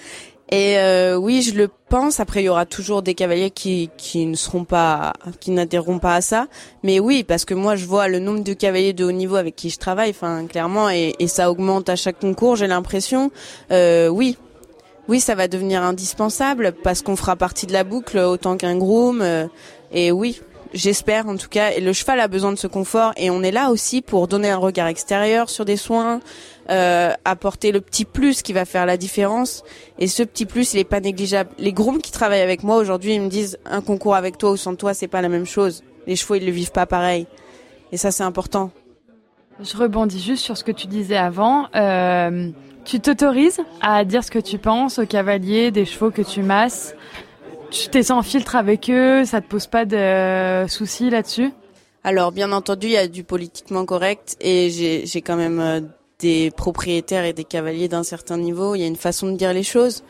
[0.50, 2.20] Et euh, oui, je le pense.
[2.20, 6.16] Après, il y aura toujours des cavaliers qui qui ne seront pas, qui n'adhéreront pas
[6.16, 6.48] à ça.
[6.84, 9.56] Mais oui, parce que moi, je vois le nombre de cavaliers de haut niveau avec
[9.56, 10.12] qui je travaille.
[10.12, 12.56] Enfin, clairement, et, et ça augmente à chaque concours.
[12.56, 13.30] J'ai l'impression.
[13.72, 14.38] Euh, oui,
[15.10, 19.22] oui, ça va devenir indispensable parce qu'on fera partie de la boucle autant qu'un groom.
[19.22, 19.48] euh,
[19.92, 20.42] et oui,
[20.74, 21.72] j'espère en tout cas.
[21.72, 23.14] Et le cheval a besoin de ce confort.
[23.18, 26.20] Et on est là aussi pour donner un regard extérieur sur des soins,
[26.70, 29.64] euh, apporter le petit plus qui va faire la différence.
[30.00, 31.50] Et ce petit plus, il est pas négligeable.
[31.58, 34.58] Les grooms qui travaillent avec moi aujourd'hui, ils me disent un concours avec toi ou
[34.58, 35.84] sans toi, c'est pas la même chose.
[36.08, 37.28] Les chevaux, ils le vivent pas pareil.
[37.92, 38.72] Et ça, c'est important.
[39.62, 41.68] Je rebondis juste sur ce que tu disais avant.
[41.76, 42.50] Euh,
[42.86, 46.96] tu t'autorises à dire ce que tu penses aux cavaliers, des chevaux que tu masses?
[47.72, 51.52] Tu t'es sans filtre avec eux, ça te pose pas de soucis là-dessus?
[52.04, 55.82] Alors, bien entendu, il y a du politiquement correct et j'ai j'ai quand même euh,
[56.20, 58.76] des propriétaires et des cavaliers d'un certain niveau.
[58.76, 60.04] Il y a une façon de dire les choses,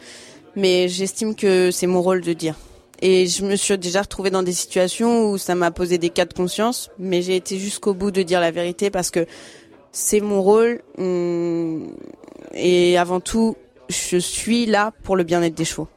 [0.56, 2.56] mais j'estime que c'est mon rôle de dire.
[3.02, 6.26] Et je me suis déjà retrouvée dans des situations où ça m'a posé des cas
[6.26, 9.26] de conscience, mais j'ai été jusqu'au bout de dire la vérité parce que
[9.92, 10.82] c'est mon rôle.
[10.98, 11.92] hum,
[12.54, 13.56] Et avant tout,
[13.90, 15.88] je suis là pour le bien-être des chevaux.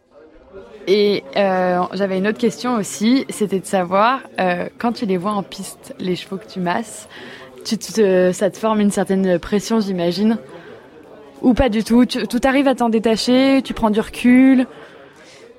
[0.87, 5.33] Et euh, j'avais une autre question aussi, c'était de savoir, euh, quand tu les vois
[5.33, 7.09] en piste, les chevaux que tu masses,
[7.64, 10.38] tu te, ça te forme une certaine pression, j'imagine
[11.42, 14.66] Ou pas du tout tu, Tout arrive à t'en détacher, tu prends du recul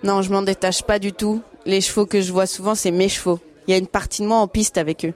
[0.04, 1.42] Non, je m'en détache pas du tout.
[1.66, 3.40] Les chevaux que je vois souvent, c'est mes chevaux.
[3.68, 5.14] Il y a une partie de moi en piste avec eux.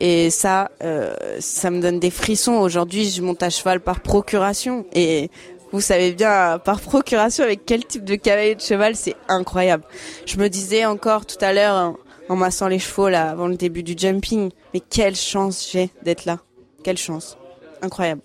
[0.00, 2.54] Et ça, euh, ça me donne des frissons.
[2.54, 4.84] Aujourd'hui, je monte à cheval par procuration.
[4.92, 5.30] Et
[5.72, 9.84] vous savez bien, par procuration, avec quel type de cavalier de cheval, c'est incroyable.
[10.26, 11.94] Je me disais encore tout à l'heure,
[12.28, 16.24] en, massant les chevaux là, avant le début du jumping, mais quelle chance j'ai d'être
[16.24, 16.38] là.
[16.82, 17.36] Quelle chance.
[17.82, 18.22] Incroyable.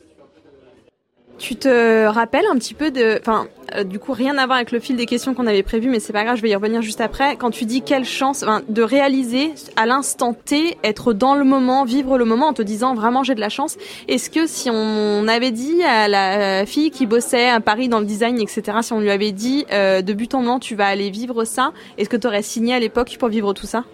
[1.39, 4.71] Tu te rappelles un petit peu de, enfin, euh, du coup, rien à voir avec
[4.71, 6.81] le fil des questions qu'on avait prévues, mais c'est pas grave, je vais y revenir
[6.81, 7.37] juste après.
[7.37, 12.17] Quand tu dis quelle chance, de réaliser à l'instant T, être dans le moment, vivre
[12.17, 13.77] le moment, en te disant vraiment j'ai de la chance.
[14.09, 18.05] Est-ce que si on avait dit à la fille qui bossait à Paris dans le
[18.05, 21.09] design, etc., si on lui avait dit euh, de but en blanc tu vas aller
[21.09, 23.85] vivre ça, est-ce que tu aurais signé à l'époque pour vivre tout ça?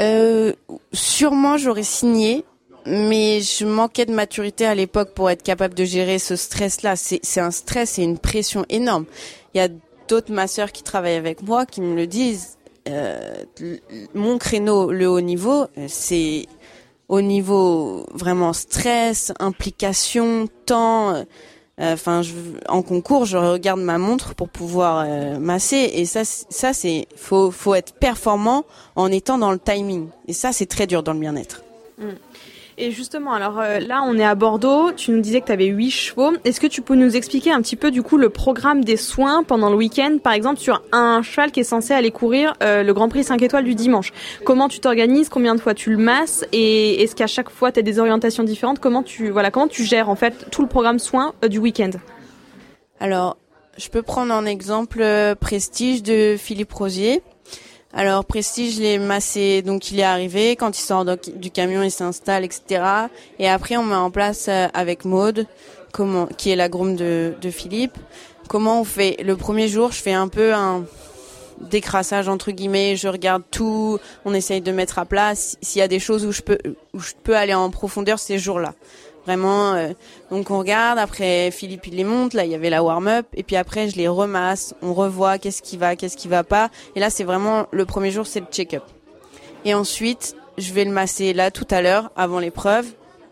[0.00, 0.52] Euh,
[0.92, 2.44] sûrement j'aurais signé
[2.86, 6.96] mais je manquais de maturité à l'époque pour être capable de gérer ce stress-là.
[6.96, 9.04] C'est un stress et une pression énorme.
[9.54, 9.68] Il y a
[10.08, 12.56] d'autres masseurs qui travaillent avec moi qui me le disent.
[12.88, 13.44] Euh,
[14.14, 16.46] mon créneau, le haut niveau, c'est
[17.08, 21.24] au niveau vraiment stress, implication, temps.
[21.78, 22.22] Euh, enfin,
[22.68, 27.50] en concours, je regarde ma montre pour pouvoir euh, masser, et ça, ça c'est faut
[27.50, 30.08] faut être performant en étant dans le timing.
[30.26, 31.62] Et ça, c'est très dur dans le bien-être.
[31.98, 32.12] Mm.
[32.78, 34.92] Et justement, alors euh, là, on est à Bordeaux.
[34.92, 36.32] Tu nous disais que tu avais 8 chevaux.
[36.44, 39.44] Est-ce que tu peux nous expliquer un petit peu du coup le programme des soins
[39.44, 42.92] pendant le week-end, par exemple sur un cheval qui est censé aller courir euh, le
[42.92, 44.12] Grand Prix 5 étoiles du dimanche
[44.44, 45.30] Comment tu t'organises?
[45.30, 46.44] Combien de fois tu le masses?
[46.52, 48.78] Et est-ce qu'à chaque fois tu des orientations différentes?
[48.78, 51.92] Comment tu voilà comment tu gères en fait tout le programme soins euh, du week-end?
[53.00, 53.38] Alors,
[53.78, 55.02] je peux prendre un exemple
[55.40, 57.22] Prestige de Philippe Rosier.
[57.98, 60.54] Alors Prestige, l'ai massé, donc il est arrivé.
[60.54, 62.84] Quand il sort du camion, il s'installe, etc.
[63.38, 65.46] Et après, on met en place euh, avec Maude,
[66.36, 67.96] qui est la groom de, de Philippe.
[68.50, 70.84] Comment on fait Le premier jour, je fais un peu un
[71.58, 72.96] décrassage entre guillemets.
[72.96, 75.56] Je regarde tout, on essaye de mettre à place.
[75.62, 76.32] S'il y a des choses où
[76.92, 78.74] où je peux aller en profondeur ces jours-là.
[79.26, 79.88] Vraiment, euh,
[80.30, 83.42] donc on regarde, après Philippe il les monte, là il y avait la warm-up, et
[83.42, 87.00] puis après je les remasse, on revoit qu'est-ce qui va, qu'est-ce qui va pas, et
[87.00, 88.84] là c'est vraiment, le premier jour c'est le check-up.
[89.64, 92.86] Et ensuite, je vais le masser là tout à l'heure, avant l'épreuve,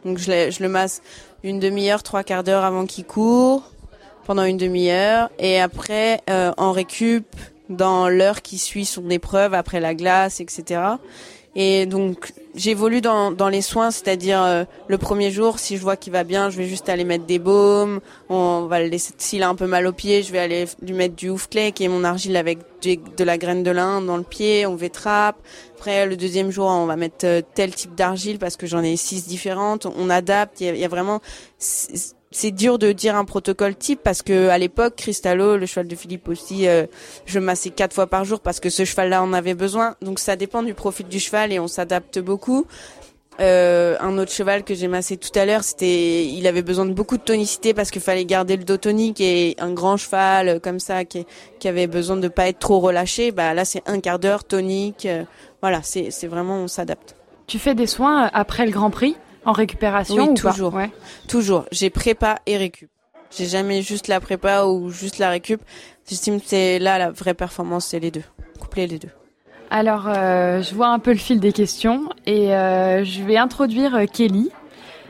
[0.04, 1.00] donc je, je le masse
[1.44, 3.62] une demi-heure, trois quarts d'heure avant qu'il court,
[4.24, 7.24] pendant une demi-heure, et après euh, en récup,
[7.68, 10.80] dans l'heure qui suit son épreuve, après la glace, etc.
[11.54, 15.96] Et donc j'évolue dans, dans les soins, c'est-à-dire euh, le premier jour, si je vois
[15.96, 18.00] qu'il va bien, je vais juste aller mettre des baumes.
[18.28, 20.94] On va le laisser, s'il a un peu mal au pied, je vais aller lui
[20.94, 24.22] mettre du oufclé, qui est mon argile avec de la graine de lin dans le
[24.22, 24.66] pied.
[24.66, 25.36] On vétrape.
[25.78, 28.96] Après le deuxième jour, on va mettre euh, tel type d'argile parce que j'en ai
[28.96, 29.86] six différentes.
[29.86, 30.60] On adapte.
[30.60, 31.20] Il y a vraiment
[32.34, 35.94] c'est dur de dire un protocole type parce que à l'époque, Cristallo, le cheval de
[35.94, 36.86] Philippe aussi, euh,
[37.26, 39.94] je massais quatre fois par jour parce que ce cheval-là en avait besoin.
[40.02, 42.66] Donc ça dépend du profil du cheval et on s'adapte beaucoup.
[43.40, 46.92] Euh, un autre cheval que j'ai massé tout à l'heure, c'était, il avait besoin de
[46.92, 50.58] beaucoup de tonicité parce qu'il fallait garder le dos tonique et un grand cheval euh,
[50.58, 51.26] comme ça qui,
[51.60, 55.06] qui avait besoin de pas être trop relâché, bah là c'est un quart d'heure tonique.
[55.62, 57.14] voilà, c'est, c'est vraiment on s'adapte.
[57.46, 59.16] Tu fais des soins après le Grand Prix?
[59.44, 60.74] En récupération Oui, toujours.
[60.74, 60.90] ouais.
[61.28, 61.64] Toujours.
[61.72, 62.88] J'ai prépa et récup.
[63.36, 65.60] J'ai jamais juste la prépa ou juste la récup.
[66.08, 68.22] J'estime que c'est là la vraie performance, c'est les deux.
[68.60, 69.08] Coupler les deux.
[69.70, 73.94] Alors, euh, je vois un peu le fil des questions et euh, je vais introduire
[73.96, 74.50] euh, Kelly.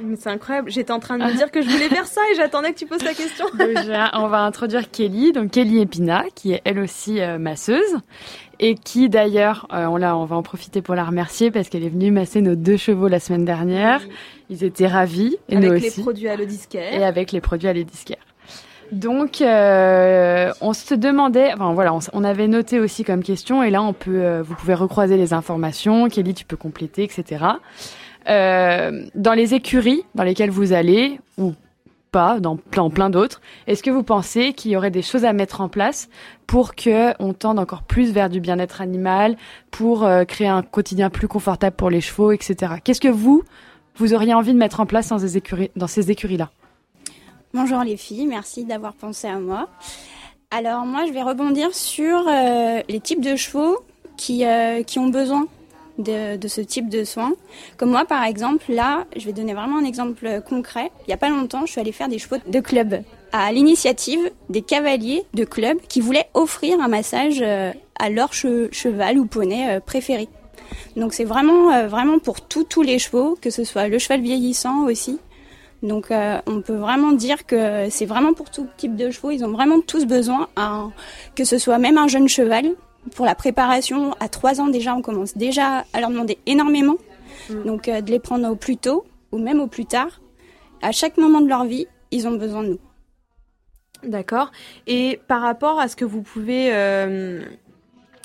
[0.02, 0.70] Mais c'est incroyable.
[0.70, 2.86] J'étais en train de me dire que je voulais faire ça et j'attendais que tu
[2.86, 3.44] poses la question.
[3.58, 7.98] Déjà, on va introduire Kelly, donc Kelly Epina, qui est elle aussi masseuse
[8.60, 11.90] et qui d'ailleurs, euh, on, on va en profiter pour la remercier parce qu'elle est
[11.90, 14.00] venue masser nos deux chevaux la semaine dernière.
[14.50, 15.86] Ils étaient ravis et avec nous aussi.
[15.86, 16.94] Avec les produits à disquaire.
[16.94, 18.18] Et avec les produits à disquaire.
[18.92, 23.82] Donc, euh, on se demandait, enfin voilà, on, avait noté aussi comme question, et là
[23.82, 26.08] on peut, euh, vous pouvez recroiser les informations.
[26.08, 27.44] Kelly, tu peux compléter, etc.
[28.28, 31.54] Euh, dans les écuries dans lesquelles vous allez, ou
[32.14, 32.56] pas, dans,
[32.90, 33.40] plein d'autres.
[33.66, 36.08] Est-ce que vous pensez qu'il y aurait des choses à mettre en place
[36.46, 39.36] pour que on tende encore plus vers du bien-être animal,
[39.72, 42.74] pour euh, créer un quotidien plus confortable pour les chevaux, etc.
[42.84, 43.42] Qu'est-ce que vous,
[43.96, 46.50] vous auriez envie de mettre en place dans ces écuries, dans ces écuries-là?
[47.52, 49.68] Bonjour les filles, merci d'avoir pensé à moi.
[50.52, 53.78] Alors moi, je vais rebondir sur euh, les types de chevaux
[54.16, 55.48] qui, euh, qui ont besoin
[55.98, 57.32] de, ce type de soins.
[57.76, 60.90] Comme moi, par exemple, là, je vais donner vraiment un exemple concret.
[61.02, 63.02] Il n'y a pas longtemps, je suis allée faire des chevaux de club
[63.36, 69.18] à l'initiative des cavaliers de club qui voulaient offrir un massage euh, à leur cheval
[69.18, 70.28] ou poney euh, préféré.
[70.96, 74.84] Donc c'est vraiment, euh, vraiment pour tous les chevaux, que ce soit le cheval vieillissant
[74.86, 75.18] aussi.
[75.82, 79.30] Donc on peut vraiment dire que c'est vraiment pour tout type de chevaux.
[79.30, 80.48] Ils ont vraiment tous besoin,
[81.36, 82.70] que ce soit même un jeune cheval,
[83.14, 86.96] pour la préparation, à trois ans déjà, on commence déjà à leur demander énormément.
[87.50, 87.64] Mm.
[87.64, 90.20] Donc euh, de les prendre au plus tôt ou même au plus tard.
[90.82, 92.80] À chaque moment de leur vie, ils ont besoin de nous.
[94.02, 94.50] D'accord.
[94.86, 97.42] Et par rapport à ce que vous pouvez euh,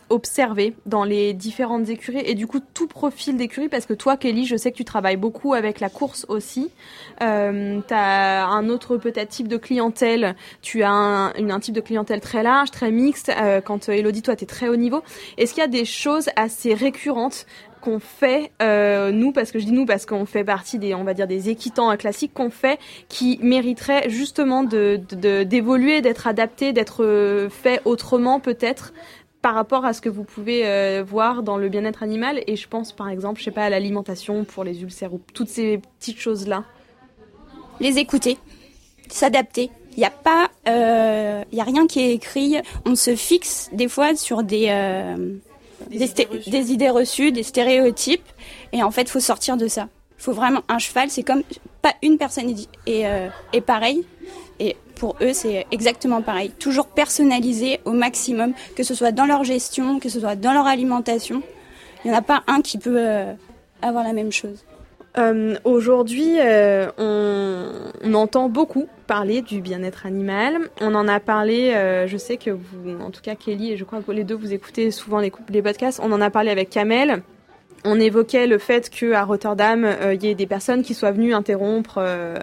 [0.10, 4.46] observer dans les différentes écuries et du coup tout profil d'écurie parce que toi Kelly
[4.46, 6.72] je sais que tu travailles beaucoup avec la course aussi.
[7.22, 10.36] Euh, tu as un autre peut-être type de clientèle.
[10.62, 13.32] Tu as un, un type de clientèle très large très mixte.
[13.40, 15.02] Euh, quand euh, Elodie toi tu es très haut niveau.
[15.38, 17.46] Est-ce qu'il y a des choses assez récurrentes
[17.80, 21.04] qu'on fait euh, nous parce que je dis nous parce qu'on fait partie des on
[21.04, 25.00] va dire des équitants classiques qu'on fait qui mériteraient justement de
[25.44, 28.94] d'évoluer d'être adapté d'être euh, fait autrement peut-être
[29.42, 32.44] par rapport à ce que vous pouvez euh, voir dans le bien-être animal.
[32.48, 35.50] Et je pense par exemple, je sais pas, à l'alimentation pour les ulcères ou toutes
[35.50, 36.64] ces petites choses-là.
[37.80, 38.38] Les écouter,
[39.10, 39.70] s'adapter.
[39.94, 42.58] Il n'y a pas, il euh, y a rien qui est écrit.
[42.86, 45.36] On se fixe des fois sur des euh,
[45.90, 46.10] des,
[46.48, 48.28] des, idées reçues, des stéréotypes.
[48.74, 49.88] Et en fait, il faut sortir de ça.
[50.18, 51.10] Il faut vraiment un cheval.
[51.10, 51.44] C'est comme
[51.82, 52.54] pas une personne
[52.86, 53.06] est,
[53.54, 54.06] est pareil.
[54.60, 56.52] Et pour eux, c'est exactement pareil.
[56.60, 60.68] Toujours personnalisé au maximum, que ce soit dans leur gestion, que ce soit dans leur
[60.68, 61.42] alimentation.
[62.04, 63.34] Il n'y en a pas un qui peut euh,
[63.82, 64.66] avoir la même chose.
[65.18, 70.70] Euh, aujourd'hui, euh, on, entend beaucoup parler du bien-être animal.
[70.82, 71.72] On en a parlé,
[72.06, 74.54] je sais que vous, en tout cas Kelly et je crois que les deux vous
[74.54, 77.24] écoutez souvent les, les podcasts, on en a parlé avec Kamel
[77.86, 81.34] on évoquait le fait qu'à Rotterdam, euh, il y ait des personnes qui soient venues
[81.34, 82.38] interrompre euh,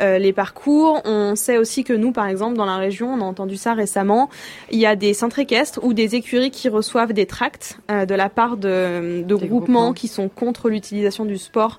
[0.00, 1.00] euh, les parcours.
[1.04, 4.28] On sait aussi que nous, par exemple, dans la région, on a entendu ça récemment,
[4.70, 8.28] il y a des centres équestres ou des écuries qui reçoivent des tracts de la
[8.28, 11.78] part de, groupements, qui sont contre l'utilisation du sport,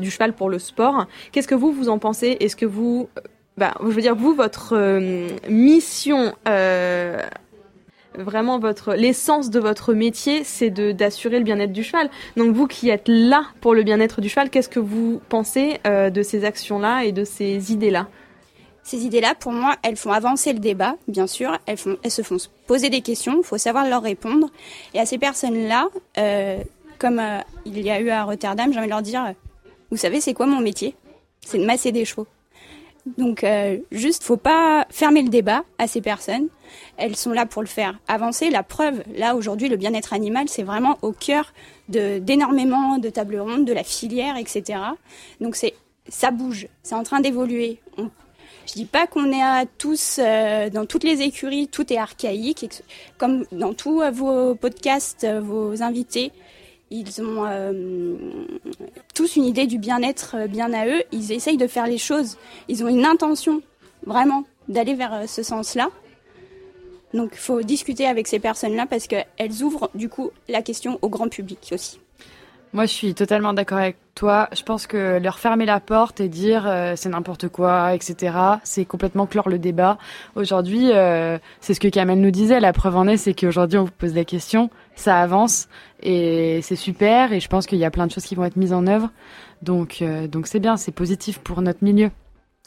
[0.00, 1.06] du cheval pour le sport.
[1.32, 2.36] Qu'est-ce que vous, vous en pensez?
[2.40, 3.08] Est-ce que vous...
[3.56, 4.74] Bah, je veux dire, vous, votre
[5.48, 6.32] mission
[8.16, 12.10] vraiment votre l'essence de votre métier, c'est de d'assurer le bien-être du cheval.
[12.36, 16.10] Donc vous qui êtes là pour le bien-être du cheval, qu'est-ce que vous pensez euh,
[16.10, 18.08] de ces actions-là et de ces idées-là?
[18.82, 21.58] Ces idées-là, pour moi, elles font avancer le débat, bien sûr.
[21.64, 23.38] Elles font, se font poser des questions.
[23.38, 24.50] Il faut savoir leur répondre.
[24.92, 26.58] Et à ces personnes-là, euh,
[26.98, 29.32] comme euh, il y a eu à Rotterdam, j'ai envie de leur dire,
[29.90, 30.94] vous savez, c'est quoi mon métier?
[31.40, 32.26] C'est de masser des chevaux.
[33.18, 36.48] Donc euh, juste, faut pas fermer le débat à ces personnes.
[36.96, 38.48] Elles sont là pour le faire avancer.
[38.48, 41.52] La preuve, là aujourd'hui, le bien-être animal, c'est vraiment au cœur
[41.88, 44.80] d'énormément de tables rondes, de la filière, etc.
[45.40, 45.74] Donc c'est
[46.08, 47.78] ça bouge, c'est en train d'évoluer.
[48.66, 52.82] Je dis pas qu'on est à tous euh, dans toutes les écuries, tout est archaïque.
[53.18, 56.32] Comme dans tous vos podcasts, vos invités,
[56.94, 58.16] ils ont euh,
[59.14, 61.02] tous une idée du bien-être euh, bien à eux.
[61.10, 62.38] Ils essayent de faire les choses.
[62.68, 63.62] Ils ont une intention,
[64.06, 65.90] vraiment, d'aller vers euh, ce sens-là.
[67.12, 71.08] Donc il faut discuter avec ces personnes-là parce qu'elles ouvrent du coup la question au
[71.08, 71.98] grand public aussi.
[72.74, 74.48] Moi, je suis totalement d'accord avec toi.
[74.52, 78.84] Je pense que leur fermer la porte et dire euh, c'est n'importe quoi, etc., c'est
[78.84, 79.96] complètement clore le débat.
[80.34, 82.58] Aujourd'hui, euh, c'est ce que Kamel nous disait.
[82.58, 85.68] La preuve en est, c'est qu'aujourd'hui, on vous pose des questions, ça avance
[86.02, 87.32] et c'est super.
[87.32, 89.08] Et je pense qu'il y a plein de choses qui vont être mises en œuvre.
[89.62, 92.10] Donc, euh, donc c'est bien, c'est positif pour notre milieu.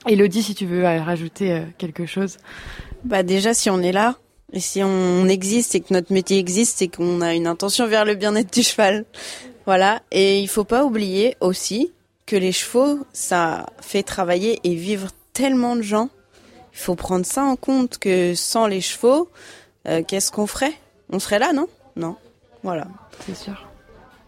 [0.08, 2.38] Elodie, si tu veux rajouter quelque chose.
[3.04, 4.15] Bah déjà, si on est là,
[4.54, 8.06] et si on existe et que notre métier existe et qu'on a une intention vers
[8.06, 9.06] le bien-être du cheval,
[9.66, 10.02] voilà.
[10.12, 11.92] Et il faut pas oublier aussi
[12.26, 16.10] que les chevaux, ça fait travailler et vivre tellement de gens.
[16.74, 19.30] Il faut prendre ça en compte que sans les chevaux,
[19.88, 20.74] euh, qu'est-ce qu'on ferait?
[21.10, 21.68] On serait là, non?
[21.96, 22.16] Non.
[22.64, 22.88] Voilà.
[23.26, 23.67] C'est sûr.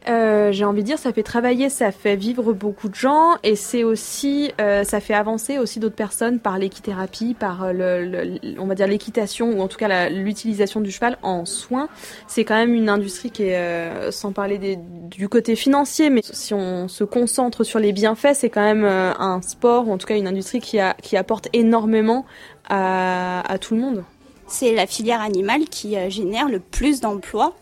[0.09, 3.55] Euh, j'ai envie de dire, ça fait travailler, ça fait vivre beaucoup de gens et
[3.55, 8.65] c'est aussi, euh, ça fait avancer aussi d'autres personnes par l'équithérapie, par euh, le, on
[8.65, 11.89] va dire l'équitation ou en tout cas l'utilisation du cheval en soins.
[12.27, 16.87] C'est quand même une industrie qui est, sans parler du côté financier, mais si on
[16.87, 20.27] se concentre sur les bienfaits, c'est quand même un sport ou en tout cas une
[20.27, 22.25] industrie qui, qui apporte énormément
[22.69, 24.03] à tout le monde.
[24.49, 27.55] C'est la filière animale qui génère le plus d'emplois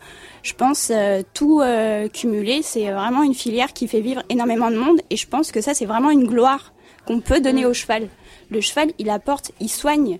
[0.47, 4.78] je pense euh, tout euh, cumulé, c'est vraiment une filière qui fait vivre énormément de
[4.78, 6.71] monde et je pense que ça c'est vraiment une gloire
[7.06, 7.67] qu'on peut donner mm.
[7.67, 8.08] au cheval.
[8.50, 10.19] Le cheval, il apporte, il soigne,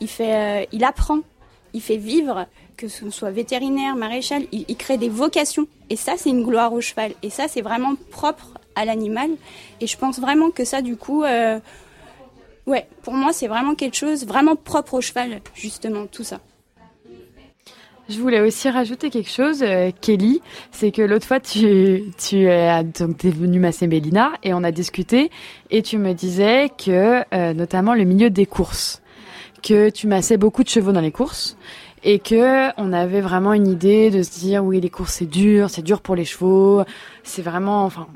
[0.00, 1.18] il fait, euh, il apprend,
[1.74, 2.46] il fait vivre,
[2.78, 6.72] que ce soit vétérinaire, maréchal, il, il crée des vocations et ça c'est une gloire
[6.72, 9.28] au cheval et ça c'est vraiment propre à l'animal
[9.82, 11.22] et je pense vraiment que ça du coup
[12.66, 16.40] ouais, pour moi c'est vraiment quelque chose vraiment propre au cheval justement tout ça.
[18.08, 22.84] Je voulais aussi rajouter quelque chose, euh, Kelly, c'est que l'autre fois tu tu es
[22.84, 25.30] donc t'es venue masser Mélina et on a discuté
[25.70, 29.02] et tu me disais que euh, notamment le milieu des courses,
[29.60, 31.56] que tu massais beaucoup de chevaux dans les courses
[32.04, 35.68] et que on avait vraiment une idée de se dire oui les courses c'est dur,
[35.68, 36.84] c'est dur pour les chevaux,
[37.24, 38.06] c'est vraiment enfin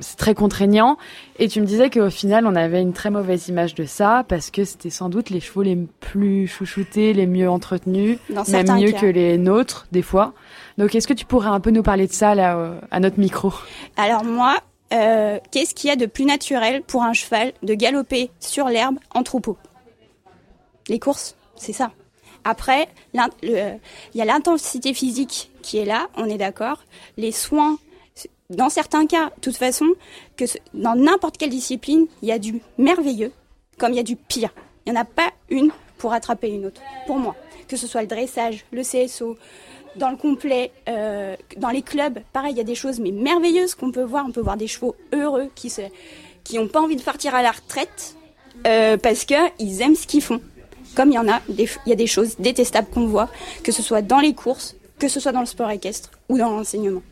[0.00, 0.96] c'est très contraignant.
[1.38, 4.50] Et tu me disais qu'au final, on avait une très mauvaise image de ça parce
[4.50, 9.06] que c'était sans doute les chevaux les plus chouchoutés, les mieux entretenus, même mieux que
[9.06, 10.34] les nôtres des fois.
[10.76, 13.18] Donc, est-ce que tu pourrais un peu nous parler de ça là euh, à notre
[13.18, 13.52] micro?
[13.96, 14.56] Alors moi,
[14.92, 18.96] euh, qu'est-ce qu'il y a de plus naturel pour un cheval de galoper sur l'herbe
[19.14, 19.56] en troupeau?
[20.88, 21.90] Les courses, c'est ça.
[22.44, 23.20] Après, il
[24.14, 26.84] y a l'intensité physique qui est là, on est d'accord.
[27.16, 27.78] Les soins
[28.50, 29.86] dans certains cas, de toute façon,
[30.36, 30.44] que
[30.74, 33.32] dans n'importe quelle discipline, il y a du merveilleux
[33.78, 34.52] comme il y a du pire.
[34.84, 37.36] Il n'y en a pas une pour attraper une autre, pour moi.
[37.68, 39.36] Que ce soit le dressage, le CSO,
[39.96, 43.74] dans le complet, euh, dans les clubs, pareil, il y a des choses mais merveilleuses
[43.74, 44.24] qu'on peut voir.
[44.26, 45.82] On peut voir des chevaux heureux qui se,
[46.44, 48.16] qui ont pas envie de partir à la retraite
[48.66, 50.40] euh, parce que ils aiment ce qu'ils font.
[50.94, 53.28] Comme il y en a, il y a des choses détestables qu'on voit,
[53.62, 56.50] que ce soit dans les courses, que ce soit dans le sport équestre ou dans
[56.50, 57.02] l'enseignement.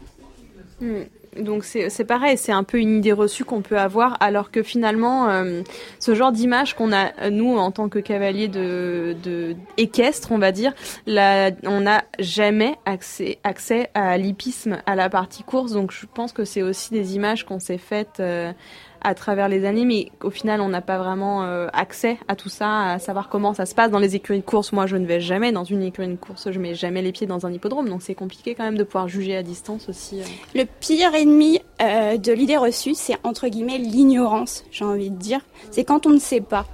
[0.80, 1.03] Hmm.
[1.41, 5.28] Donc c'est pareil, c'est un peu une idée reçue qu'on peut avoir, alors que finalement,
[5.28, 5.62] euh,
[5.99, 10.53] ce genre d'image qu'on a nous en tant que cavaliers de, de équestre, on va
[10.53, 10.74] dire,
[11.07, 15.72] là, on n'a jamais accès, accès à l'hippisme, à la partie course.
[15.72, 18.53] Donc je pense que c'est aussi des images qu'on s'est faites euh,
[19.01, 22.49] à travers les années, mais au final, on n'a pas vraiment euh, accès à tout
[22.49, 24.72] ça, à savoir comment ça se passe dans les écuries de course.
[24.72, 27.26] Moi, je ne vais jamais dans une écurie de course, je mets jamais les pieds
[27.26, 30.20] dans un hippodrome, donc c'est compliqué quand même de pouvoir juger à distance aussi.
[30.20, 30.24] Euh.
[30.55, 35.40] Le pire ennemi euh, de l'idée reçue, c'est entre guillemets l'ignorance, j'ai envie de dire.
[35.70, 36.66] C'est quand on ne sait pas.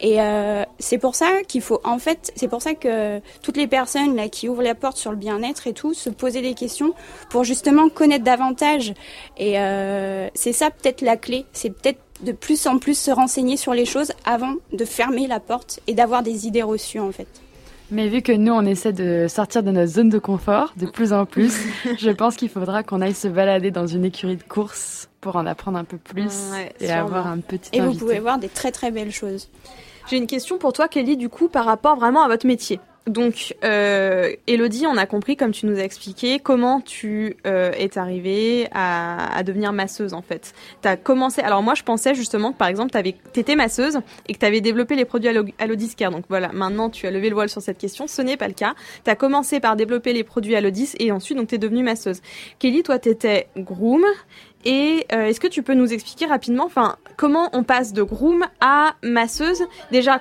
[0.00, 3.66] Et euh, c'est pour ça qu'il faut, en fait, c'est pour ça que toutes les
[3.66, 6.94] personnes là qui ouvrent la porte sur le bien-être et tout, se poser des questions
[7.28, 8.94] pour justement connaître davantage.
[9.36, 13.56] Et euh, c'est ça peut-être la clé, c'est peut-être de plus en plus se renseigner
[13.56, 17.28] sur les choses avant de fermer la porte et d'avoir des idées reçues en fait.
[17.90, 21.12] Mais vu que nous, on essaie de sortir de notre zone de confort de plus
[21.12, 21.58] en plus,
[21.98, 25.46] je pense qu'il faudra qu'on aille se balader dans une écurie de course pour en
[25.46, 28.90] apprendre un peu plus et avoir un petit Et vous pouvez voir des très très
[28.90, 29.48] belles choses.
[30.08, 32.80] J'ai une question pour toi, Kelly, du coup, par rapport vraiment à votre métier.
[33.06, 37.96] Donc, euh, Elodie, on a compris, comme tu nous as expliqué, comment tu euh, es
[37.96, 40.52] arrivée à, à, devenir masseuse, en fait.
[40.82, 41.40] Tu as commencé...
[41.40, 42.92] Alors moi, je pensais justement que, par exemple,
[43.32, 46.10] tu étais masseuse et que tu avais développé les produits Alodiscare.
[46.10, 48.06] Donc voilà, maintenant, tu as levé le voile sur cette question.
[48.06, 48.74] Ce n'est pas le cas.
[49.04, 52.20] Tu as commencé par développer les produits Alodis et ensuite, donc, tu es devenue masseuse.
[52.58, 54.04] Kelly, toi, tu étais groom
[54.64, 58.44] et euh, est-ce que tu peux nous expliquer rapidement, enfin, comment on passe de groom
[58.60, 59.62] à masseuse?
[59.90, 60.20] Déjà,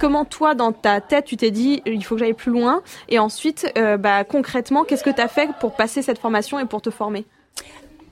[0.00, 3.18] comment toi, dans ta tête, tu t'es dit, il faut que j'aille plus loin Et
[3.18, 6.82] ensuite, euh, bah, concrètement, qu'est-ce que tu as fait pour passer cette formation et pour
[6.82, 7.24] te former?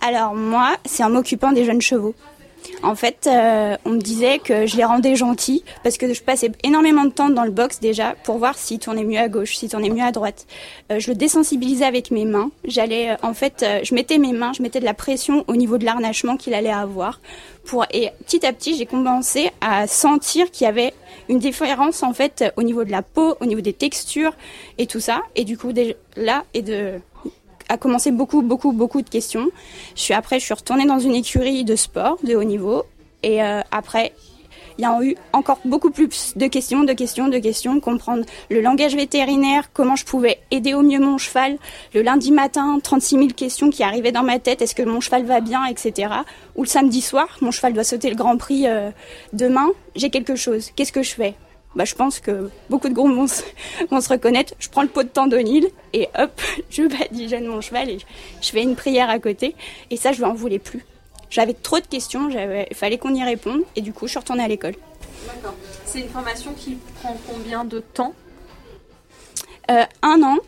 [0.01, 2.15] Alors moi, c'est en m'occupant des jeunes chevaux.
[2.83, 6.51] En fait, euh, on me disait que je les rendais gentils parce que je passais
[6.63, 9.71] énormément de temps dans le box déjà pour voir s'ils tournaient mieux à gauche, s'ils
[9.71, 10.47] tournaient mieux à droite.
[10.93, 12.51] Euh, je le désensibilisais avec mes mains.
[12.65, 15.79] J'allais, euh, en fait, je mettais mes mains, je mettais de la pression au niveau
[15.79, 17.21] de l'arnachement qu'il allait avoir.
[17.65, 20.95] Pour et petit à petit, j'ai commencé à sentir qu'il y avait
[21.29, 24.33] une différence en fait au niveau de la peau, au niveau des textures
[24.79, 25.23] et tout ça.
[25.37, 25.73] Et du coup,
[26.17, 27.01] là et de
[27.69, 29.51] a commencé beaucoup, beaucoup, beaucoup de questions.
[29.95, 32.85] Je suis après, je suis retournée dans une écurie de sport de haut niveau.
[33.23, 34.13] Et euh, après,
[34.79, 38.61] il y a eu encore beaucoup plus de questions, de questions, de questions, comprendre le
[38.61, 41.59] langage vétérinaire, comment je pouvais aider au mieux mon cheval.
[41.95, 45.25] Le lundi matin, 36 000 questions qui arrivaient dans ma tête, est-ce que mon cheval
[45.25, 46.13] va bien, etc.
[46.55, 48.91] Ou le samedi soir, mon cheval doit sauter le Grand Prix euh,
[49.33, 51.35] demain, j'ai quelque chose, qu'est-ce que je fais?
[51.79, 53.43] Bah, je pense que beaucoup de groupes vont se,
[53.91, 54.53] vont se reconnaître.
[54.59, 57.99] Je prends le pot de tendonil et hop, je badigeonne mon cheval et
[58.43, 59.55] je fais une prière à côté.
[59.91, 60.85] Et ça, je lui en voulais plus.
[61.31, 64.43] J'avais trop de questions, il fallait qu'on y réponde et du coup, je suis retournée
[64.43, 64.75] à l'école.
[65.27, 65.55] D'accord.
[65.85, 68.15] C'est une formation qui prend combien de temps?
[69.71, 70.39] Euh, Un an.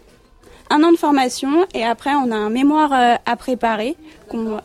[0.70, 3.96] Un an de formation et après on a un mémoire euh, à préparer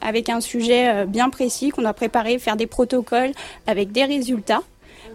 [0.02, 3.32] avec un sujet euh, bien précis qu'on doit préparer, faire des protocoles
[3.68, 4.62] avec des résultats.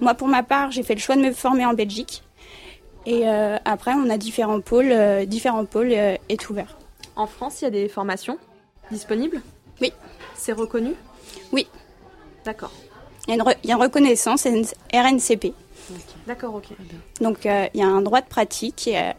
[0.00, 2.22] Moi, pour ma part, j'ai fait le choix de me former en Belgique.
[3.06, 4.92] Et euh, après, on a différents pôles.
[4.92, 6.76] Euh, différents pôles euh, est ouvert.
[7.16, 8.38] En France, il y a des formations
[8.90, 9.40] disponibles?
[9.80, 9.92] Oui.
[10.34, 10.94] C'est reconnu?
[11.52, 11.66] Oui.
[12.44, 12.72] D'accord.
[13.28, 14.46] Il y, a une reconnaissance
[14.92, 15.52] RNCP.
[16.26, 16.68] D'accord, ok.
[17.20, 19.12] Donc, il y a un droit de pratique et,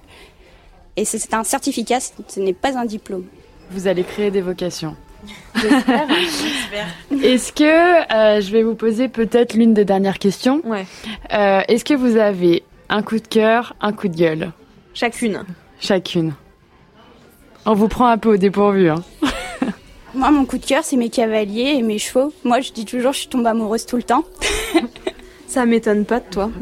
[0.97, 3.25] et c'est un certificat, ce n'est pas un diplôme.
[3.69, 4.95] Vous allez créer des vocations.
[7.23, 7.63] Est-ce que
[8.13, 10.61] euh, je vais vous poser peut-être l'une des dernières questions?
[10.65, 10.85] Ouais.
[11.33, 14.51] Euh, est-ce que vous avez un coup de cœur, un coup de gueule?
[14.93, 15.43] Chacune.
[15.79, 16.33] Chacune.
[17.65, 18.89] On vous prend un peu au dépourvu.
[18.89, 19.03] Hein.
[20.13, 22.33] Moi, mon coup de cœur, c'est mes cavaliers et mes chevaux.
[22.43, 24.23] Moi, je dis toujours, je suis tombée amoureuse tout le temps.
[25.47, 26.51] Ça m'étonne pas de toi.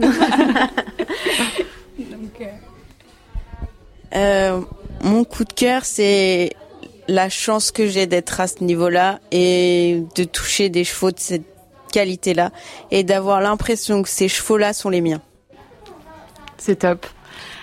[4.16, 4.62] Euh,
[5.04, 6.54] mon coup de cœur, c'est
[7.10, 11.46] la chance que j'ai d'être à ce niveau-là et de toucher des chevaux de cette
[11.92, 12.52] qualité-là
[12.92, 15.22] et d'avoir l'impression que ces chevaux-là sont les miens.
[16.58, 17.08] C'est top.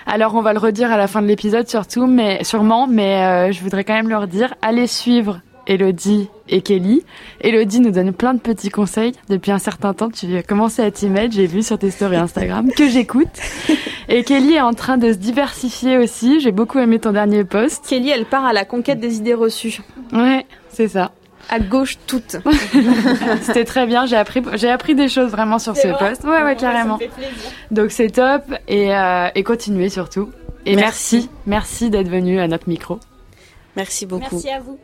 [0.05, 3.51] Alors on va le redire à la fin de l'épisode surtout, mais sûrement, mais euh,
[3.51, 7.03] je voudrais quand même leur dire, allez suivre Elodie et Kelly.
[7.41, 9.11] Elodie nous donne plein de petits conseils.
[9.29, 12.15] Depuis un certain temps, tu as commencé à t'y mettre, j'ai vu sur tes stories
[12.15, 13.27] Instagram, que j'écoute.
[14.09, 16.39] Et Kelly est en train de se diversifier aussi.
[16.39, 17.85] J'ai beaucoup aimé ton dernier post.
[17.85, 19.81] Kelly, elle part à la conquête des idées reçues.
[20.13, 21.11] Ouais, c'est ça.
[21.49, 22.37] À gauche toutes.
[23.41, 24.05] C'était très bien.
[24.05, 26.23] J'ai appris, j'ai appris des choses vraiment sur ce post.
[26.23, 26.99] Ouais, ouais, carrément.
[27.71, 30.29] Donc c'est top et, euh, et continuez surtout.
[30.65, 32.99] Et merci, merci, d'être venu à notre micro.
[33.77, 34.27] Merci beaucoup.
[34.31, 34.77] Merci à vous.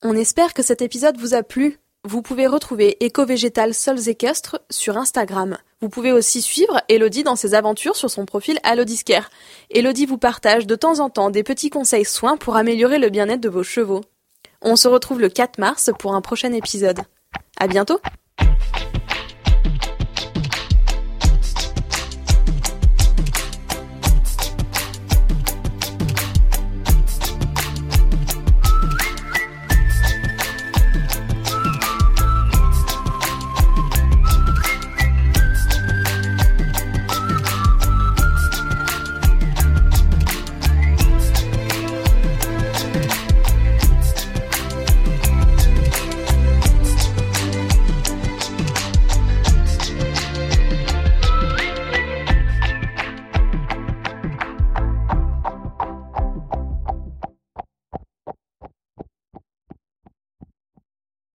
[0.00, 1.80] On espère que cet épisode vous a plu.
[2.04, 5.58] Vous pouvez retrouver Éco-Végétal Sols Équestres sur Instagram.
[5.80, 9.28] Vous pouvez aussi suivre Elodie dans ses aventures sur son profil Alodiscare.
[9.70, 13.40] Elodie vous partage de temps en temps des petits conseils soins pour améliorer le bien-être
[13.40, 14.04] de vos chevaux.
[14.62, 17.00] On se retrouve le 4 mars pour un prochain épisode.
[17.58, 17.98] À bientôt!